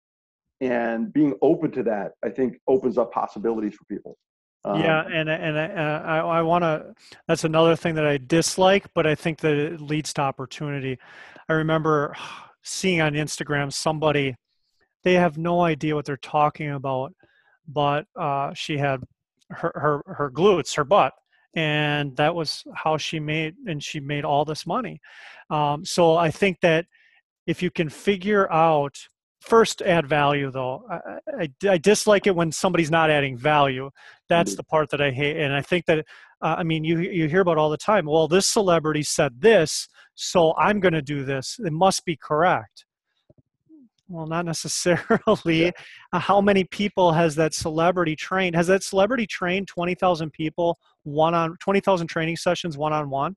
[0.61, 4.19] and being open to that, I think, opens up possibilities for people.
[4.63, 6.93] Um, yeah, and and I I, I want to.
[7.29, 10.99] That's another thing that I dislike, but I think that it leads to opportunity.
[11.49, 12.15] I remember
[12.63, 14.37] seeing on Instagram somebody
[15.05, 17.15] they have no idea what they're talking about,
[17.69, 19.03] but uh, she had
[19.51, 21.13] her, her her glutes, her butt,
[21.55, 25.01] and that was how she made and she made all this money.
[25.51, 26.87] Um, so I think that
[27.47, 28.97] if you can figure out
[29.41, 30.85] first add value though.
[30.91, 33.89] I, I, I, dislike it when somebody's not adding value.
[34.29, 36.01] That's the part that i hate and i think that
[36.43, 39.89] uh, i mean you you hear about all the time well this celebrity said this
[40.15, 41.59] so i'm going to do this.
[41.65, 42.85] It must be correct
[44.09, 45.67] well not necessarily.
[45.67, 45.71] Yeah.
[46.13, 48.57] uh, how many people has that celebrity trained?
[48.57, 53.37] Has that celebrity trained 20000 people one on 20000 training sessions one on one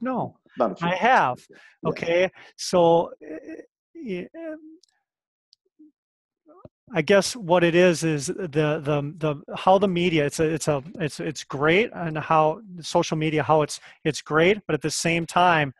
[0.00, 0.36] no
[0.82, 1.38] i have.
[1.50, 1.88] Yeah.
[1.88, 3.62] okay so eh,
[4.08, 4.24] eh,
[6.92, 10.68] I guess what it is is the the the how the media it's a it's
[10.68, 14.90] a it's it's great and how social media how it's it's great but at the
[14.90, 15.72] same time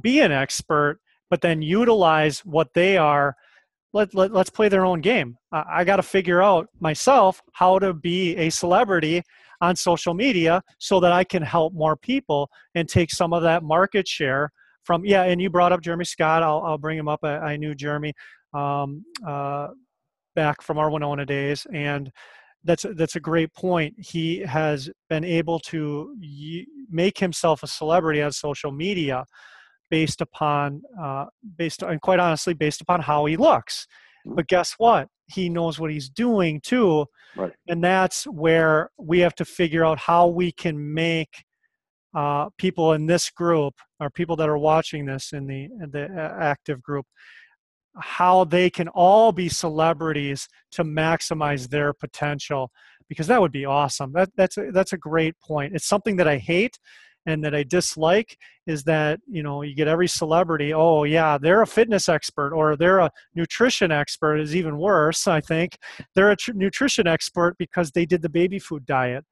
[0.00, 1.00] be an expert
[1.30, 3.36] but then utilize what they are
[3.92, 5.36] let, let let's play their own game.
[5.52, 9.22] I, I got to figure out myself how to be a celebrity
[9.60, 13.62] on social media so that I can help more people and take some of that
[13.62, 14.50] market share
[14.84, 16.42] from yeah and you brought up Jeremy Scott.
[16.42, 17.20] I'll I'll bring him up.
[17.22, 18.12] I, I knew Jeremy
[18.54, 19.68] um, uh,
[20.34, 22.10] back from our Winona days, and
[22.64, 23.94] that's that's a great point.
[23.98, 26.14] He has been able to
[26.90, 29.24] make himself a celebrity on social media
[29.90, 31.26] based upon uh,
[31.56, 33.86] based and quite honestly based upon how he looks.
[34.26, 34.36] Mm-hmm.
[34.36, 35.08] But guess what?
[35.26, 37.52] He knows what he's doing too, right.
[37.68, 41.44] and that's where we have to figure out how we can make
[42.14, 46.04] uh, people in this group or people that are watching this in the in the
[46.04, 47.06] uh, active group
[48.00, 52.70] how they can all be celebrities to maximize their potential
[53.08, 56.28] because that would be awesome that, that's a, that's a great point it's something that
[56.28, 56.78] i hate
[57.28, 61.62] and that i dislike is that you know you get every celebrity oh yeah they're
[61.62, 65.76] a fitness expert or they're a nutrition expert is even worse i think.
[66.14, 69.24] They're a tr- nutrition expert because they did the baby food diet.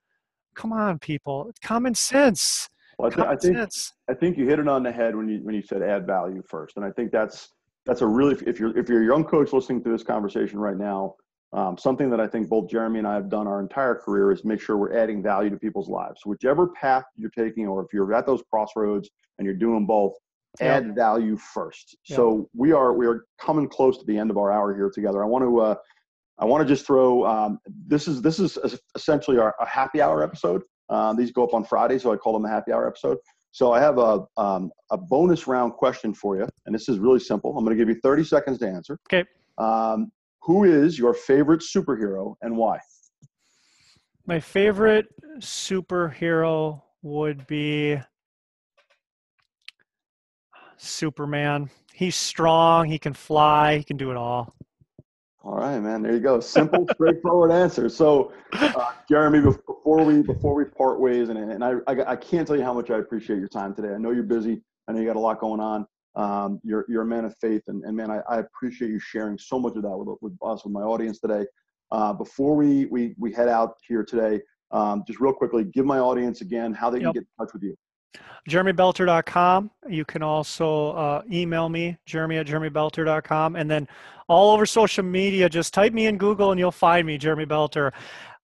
[0.55, 1.51] Come on people.
[1.63, 2.69] Common sense.
[2.99, 3.93] Well, I, th- I think sense.
[4.09, 6.43] I think you hit it on the head when you when you said add value
[6.49, 7.49] first, and I think that's
[7.85, 10.77] that's a really if you're if you're a young coach listening to this conversation right
[10.77, 11.15] now
[11.53, 14.45] um, something that i think both jeremy and i have done our entire career is
[14.45, 16.21] make sure we're adding value to people's lives.
[16.25, 20.13] Whichever path you're taking or if you're at those crossroads and you're doing both
[20.61, 21.97] add value first.
[22.05, 25.23] So we are we are coming close to the end of our hour here together.
[25.23, 25.75] I want to uh,
[26.39, 28.59] i want to just throw um, this is this is
[28.95, 30.63] essentially our a happy hour episode.
[30.89, 33.19] Uh, these go up on friday so i call them a happy hour episode.
[33.57, 37.21] So I have a, um, a bonus round question for you, and this is really
[37.21, 37.57] simple.
[37.57, 38.99] I'm going to give you 30 seconds to answer.
[39.11, 39.27] Okay.
[39.57, 40.13] Um,
[40.47, 42.79] who is your favorite superhero and why?
[44.27, 45.07] My favorite
[45.41, 47.99] superhero would be
[50.77, 51.69] Superman.
[51.93, 52.87] He's strong.
[52.89, 53.79] He can fly.
[53.79, 54.55] He can do it all.
[55.43, 56.03] All right, man.
[56.03, 56.39] There you go.
[56.39, 57.89] Simple, straightforward answer.
[57.89, 62.47] So, uh, Jeremy, before we before we part ways, and and I, I, I can't
[62.47, 63.95] tell you how much I appreciate your time today.
[63.95, 64.63] I know you're busy.
[64.87, 65.87] I know you got a lot going on.
[66.17, 69.39] Um, you're you're a man of faith, and, and man, I, I appreciate you sharing
[69.39, 71.47] so much of that with with us, with my audience today.
[71.93, 74.41] Uh, before we we we head out here today,
[74.71, 77.63] um, just real quickly, give my audience again how they can get in touch with
[77.63, 77.77] you
[78.49, 79.71] jeremybelter.com.
[79.89, 83.57] You can also uh, email me, jeremy at jeremybelter.com.
[83.57, 83.89] And then
[84.29, 87.93] all over social media, just type me in Google and you'll find me, Jeremy Belter.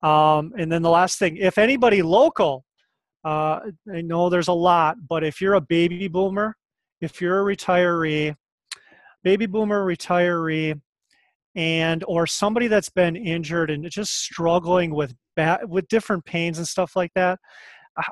[0.03, 2.65] Um, and then the last thing, if anybody local,
[3.25, 3.61] uh,
[3.93, 6.57] I know there's a lot, but if you're a baby boomer,
[7.03, 8.35] if you're a retiree,
[9.23, 10.81] baby boomer retiree,
[11.55, 16.67] and or somebody that's been injured and just struggling with bad, with different pains and
[16.67, 17.39] stuff like that,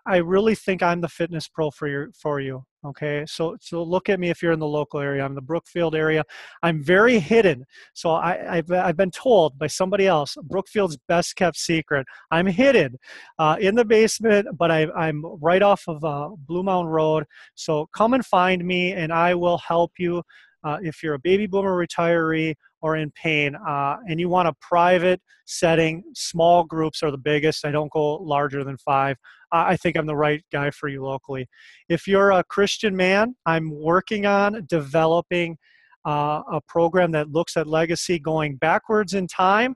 [0.07, 2.13] I really think I'm the fitness pro for you.
[2.21, 3.25] For you, okay.
[3.27, 5.25] So so look at me if you're in the local area.
[5.25, 6.25] I'm the Brookfield area.
[6.63, 7.65] I'm very hidden.
[7.95, 12.07] So I, have I've been told by somebody else Brookfield's best kept secret.
[12.31, 12.99] I'm hidden
[13.39, 17.25] uh, in the basement, but I, I'm right off of uh, Bluemound Road.
[17.55, 20.23] So come and find me, and I will help you.
[20.65, 24.55] Uh, if you're a baby boomer retiree or in pain uh, and you want a
[24.61, 27.65] private setting, small groups are the biggest.
[27.65, 29.17] I don't go larger than five.
[29.53, 31.49] I think I'm the right guy for you locally.
[31.89, 35.59] If you're a Christian man, I'm working on developing
[36.07, 39.75] uh, a program that looks at legacy going backwards in time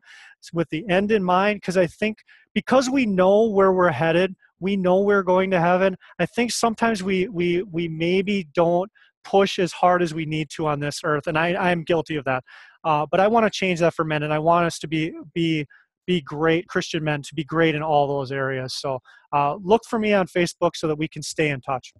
[0.53, 2.19] with the end in mind because I think
[2.55, 5.97] because we know where we're headed, we know we're going to heaven.
[6.19, 8.91] I think sometimes we we we maybe don't
[9.25, 12.25] push as hard as we need to on this earth, and I I'm guilty of
[12.25, 12.45] that.
[12.85, 15.13] Uh, but I want to change that for men, and I want us to be
[15.35, 15.67] be
[16.07, 18.75] be great Christian men, to be great in all those areas.
[18.75, 18.99] So
[19.33, 21.93] uh, look for me on Facebook so that we can stay in touch.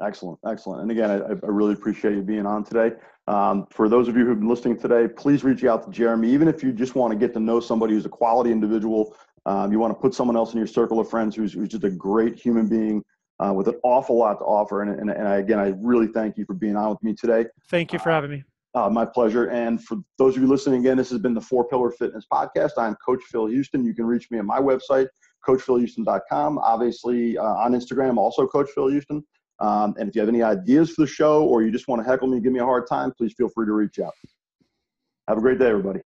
[0.00, 0.82] Excellent, excellent.
[0.82, 2.96] And again, I, I really appreciate you being on today.
[3.26, 6.30] Um, for those of you who've been listening today, please reach out to Jeremy.
[6.30, 9.72] Even if you just want to get to know somebody who's a quality individual, um,
[9.72, 11.90] you want to put someone else in your circle of friends who's, who's just a
[11.90, 13.02] great human being
[13.40, 14.82] uh, with an awful lot to offer.
[14.82, 17.46] And, and, and I, again, I really thank you for being on with me today.
[17.68, 18.44] Thank you for having me.
[18.74, 19.48] Uh, my pleasure.
[19.48, 22.72] And for those of you listening again, this has been the Four Pillar Fitness Podcast.
[22.76, 23.84] I'm Coach Phil Houston.
[23.84, 25.08] You can reach me at my website,
[25.46, 26.58] coachphilhouston.com.
[26.58, 29.24] Obviously, uh, on Instagram, also Coach Phil Houston.
[29.60, 32.08] Um, and if you have any ideas for the show or you just want to
[32.08, 34.12] heckle me, give me a hard time, please feel free to reach out.
[35.26, 36.00] Have a great day, everybody.